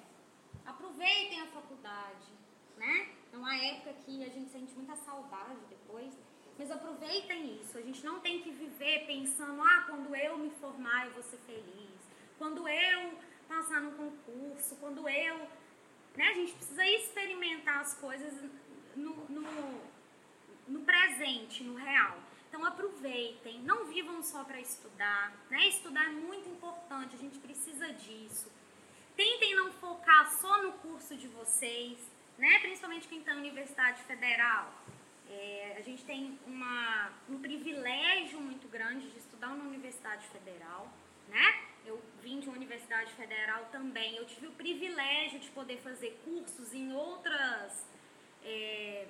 aproveitem 0.66 1.40
a 1.40 1.46
faculdade, 1.46 2.32
né? 2.76 3.08
É 3.32 3.36
uma 3.36 3.56
época 3.56 3.92
que 4.04 4.24
a 4.24 4.28
gente 4.28 4.50
sente 4.50 4.74
muita 4.74 4.96
saudade 4.96 5.60
depois. 5.68 6.12
Mas 6.58 6.70
aproveitem 6.70 7.60
isso. 7.60 7.76
A 7.76 7.82
gente 7.82 8.04
não 8.04 8.20
tem 8.20 8.40
que 8.40 8.50
viver 8.50 9.06
pensando, 9.06 9.60
ah, 9.60 9.84
quando 9.88 10.14
eu 10.14 10.38
me 10.38 10.50
formar 10.50 11.06
eu 11.06 11.12
vou 11.12 11.22
ser 11.22 11.38
feliz. 11.38 12.00
Quando 12.38 12.66
eu 12.66 13.18
passar 13.46 13.80
no 13.80 13.92
concurso, 13.92 14.76
quando 14.76 15.08
eu. 15.08 15.38
Né, 16.16 16.28
a 16.28 16.34
gente 16.34 16.52
precisa 16.54 16.86
experimentar 16.86 17.80
as 17.80 17.94
coisas 17.94 18.32
no, 18.94 19.14
no, 19.28 19.80
no 20.66 20.80
presente, 20.80 21.62
no 21.62 21.74
real. 21.74 22.18
Então 22.48 22.64
aproveitem, 22.64 23.60
não 23.62 23.84
vivam 23.84 24.22
só 24.22 24.42
para 24.42 24.58
estudar. 24.58 25.36
Né? 25.50 25.68
Estudar 25.68 26.06
é 26.06 26.12
muito 26.12 26.48
importante, 26.48 27.14
a 27.14 27.18
gente 27.18 27.38
precisa 27.38 27.92
disso. 27.92 28.50
Tentem 29.16 29.54
não 29.54 29.72
focar 29.72 30.30
só 30.38 30.62
no 30.62 30.72
curso 30.74 31.16
de 31.16 31.26
vocês, 31.28 31.98
né? 32.36 32.58
principalmente 32.60 33.08
quem 33.08 33.20
está 33.20 33.32
na 33.32 33.40
Universidade 33.40 34.02
Federal. 34.02 34.72
É, 35.28 35.76
a 35.78 35.80
gente 35.80 36.04
tem 36.04 36.38
uma, 36.46 37.10
um 37.28 37.40
privilégio 37.40 38.38
muito 38.40 38.68
grande 38.68 39.10
de 39.10 39.18
estudar 39.18 39.48
na 39.56 39.64
Universidade 39.64 40.26
Federal, 40.28 40.92
né? 41.28 41.64
Eu 41.84 42.00
vim 42.20 42.40
de 42.40 42.48
uma 42.48 42.56
universidade 42.56 43.12
federal 43.12 43.64
também. 43.72 44.16
Eu 44.16 44.26
tive 44.26 44.48
o 44.48 44.52
privilégio 44.52 45.38
de 45.38 45.48
poder 45.50 45.78
fazer 45.78 46.20
cursos 46.24 46.74
em 46.74 46.92
outras 46.92 47.86
é, 48.44 49.06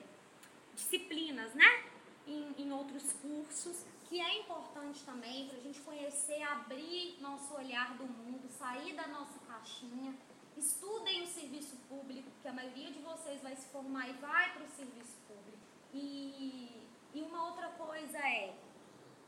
disciplinas, 0.75 1.55
né? 1.55 1.85
Em, 2.27 2.55
em 2.59 2.73
outros 2.73 3.13
cursos, 3.15 3.85
que 4.09 4.21
é 4.21 4.41
importante 4.41 5.05
também 5.05 5.49
para 5.49 5.59
a 5.59 5.61
gente 5.61 5.81
conhecer, 5.81 6.43
abrir 6.43 7.19
nosso 7.21 7.55
olhar 7.55 7.97
do 7.97 8.05
mundo, 8.05 8.49
sair 8.49 8.95
da 8.95 9.07
nossa 9.09 9.39
caixinha. 9.47 10.15
Estudem 10.57 11.23
o 11.23 11.27
serviço 11.27 11.77
público, 11.89 12.31
porque 12.31 12.49
a 12.49 12.53
maioria 12.53 12.91
de 12.91 13.01
vocês 13.01 13.43
vai 13.43 13.55
se 13.57 13.69
formar 13.69 14.09
e 14.09 14.13
vai 14.15 14.53
para 14.55 14.65
o 14.65 14.69
serviço 14.69 15.17
público. 15.27 15.59
E, 15.93 16.71
e 17.15 17.23
uma 17.23 17.49
outra 17.49 17.69
coisa 17.71 18.19
é, 18.19 18.57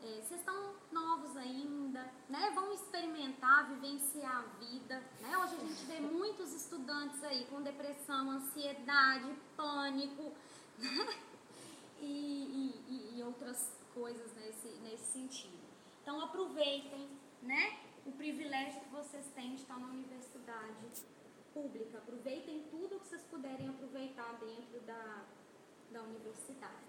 é, 0.02 0.20
vocês 0.22 0.40
estão 0.40 0.74
novos 0.92 1.36
ainda, 1.36 2.10
né? 2.28 2.50
Vão 2.54 2.72
experimentar, 2.72 3.68
vivenciar 3.68 4.38
a 4.38 4.58
vida. 4.58 5.02
Né? 5.20 5.36
Hoje 5.38 5.54
a 5.56 5.58
gente 5.58 5.84
vê 5.86 6.00
muitos 6.00 6.52
estudantes 6.52 7.22
aí 7.24 7.46
com 7.46 7.60
depressão, 7.62 8.30
ansiedade, 8.30 9.34
pânico 9.56 10.32
né? 10.78 11.18
e, 12.00 12.74
e, 12.88 13.18
e 13.18 13.22
outras 13.24 13.77
coisas 13.94 14.34
nesse, 14.34 14.68
nesse 14.80 15.12
sentido. 15.12 15.58
Então 16.02 16.20
aproveitem 16.20 17.08
né? 17.42 17.78
o 18.08 18.12
privilégio 18.12 18.80
que 18.80 18.88
vocês 18.88 19.26
têm 19.34 19.54
de 19.54 19.62
estar 19.62 19.78
na 19.78 19.88
universidade 19.88 21.04
pública. 21.52 21.98
Aproveitem 21.98 22.64
tudo 22.70 22.98
que 23.00 23.06
vocês 23.06 23.22
puderem 23.24 23.68
aproveitar 23.68 24.38
dentro 24.40 24.80
da, 24.80 25.24
da 25.90 26.02
universidade. 26.02 26.88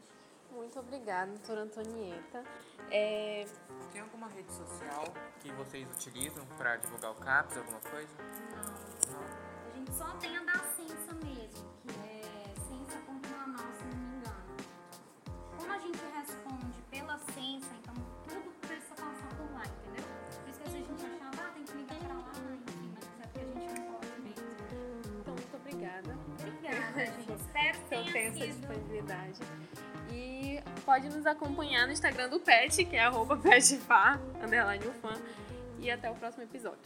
Muito 0.52 0.80
obrigada, 0.80 1.32
doutora 1.32 1.62
Antonieta. 1.62 2.44
É... 2.90 3.46
Tem 3.92 4.02
alguma 4.02 4.28
rede 4.28 4.52
social 4.52 5.04
que 5.42 5.52
vocês 5.52 5.88
utilizam 5.92 6.46
para 6.58 6.78
divulgar 6.78 7.12
o 7.12 7.16
CAPS, 7.16 7.58
alguma 7.58 7.80
coisa? 7.82 8.16
Não. 8.52 9.14
Não. 9.14 9.72
A 9.72 9.78
gente 9.78 9.94
só 9.94 10.18
tem 10.18 10.36
a 10.38 10.44
da 10.44 10.60
ciência 10.76 11.14
mesmo, 11.14 11.70
que 11.84 12.08
é 12.08 12.09
Como 15.70 15.80
a 15.80 15.86
gente 15.86 16.00
responde 16.18 16.82
pela 16.90 17.20
ciência, 17.32 17.70
então 17.84 17.94
tudo 18.28 18.52
precisa 18.60 18.96
passar 18.96 19.30
por 19.38 19.54
lá, 19.54 19.62
entendeu? 19.68 20.04
Por 20.42 20.50
isso 20.50 20.60
que 20.62 20.68
a 20.68 20.72
gente 20.72 20.92
achava, 21.06 21.48
ah, 21.48 21.52
tem 21.54 21.64
que 21.64 21.74
ligar 21.74 22.00
pra 22.00 22.16
lá, 22.16 22.32
enfim, 22.56 22.92
mas 22.96 23.04
é 23.06 23.28
porque 23.28 23.40
a 23.40 23.46
gente 23.46 23.80
não 23.80 23.92
pode 23.92 24.22
mesmo. 24.24 24.48
Então, 25.22 25.34
muito 25.36 25.56
obrigada. 25.56 26.18
Obrigada, 26.40 27.06
gente. 27.06 27.34
Espero 27.34 27.78
que 27.78 27.96
Então, 27.96 28.12
tenha 28.12 28.28
essa 28.30 28.38
sido 28.40 28.58
disponibilidade. 28.58 29.40
E 30.12 30.64
pode 30.84 31.10
nos 31.10 31.26
acompanhar 31.28 31.86
no 31.86 31.94
Instagram 31.94 32.30
do 32.30 32.40
PET, 32.40 32.86
que 32.86 32.96
é 32.96 33.04
arroba 33.06 33.38
petfar, 33.38 34.20
underline. 34.44 34.84
E 35.78 35.92
até 35.92 36.10
o 36.10 36.16
próximo 36.16 36.46
episódio. 36.46 36.80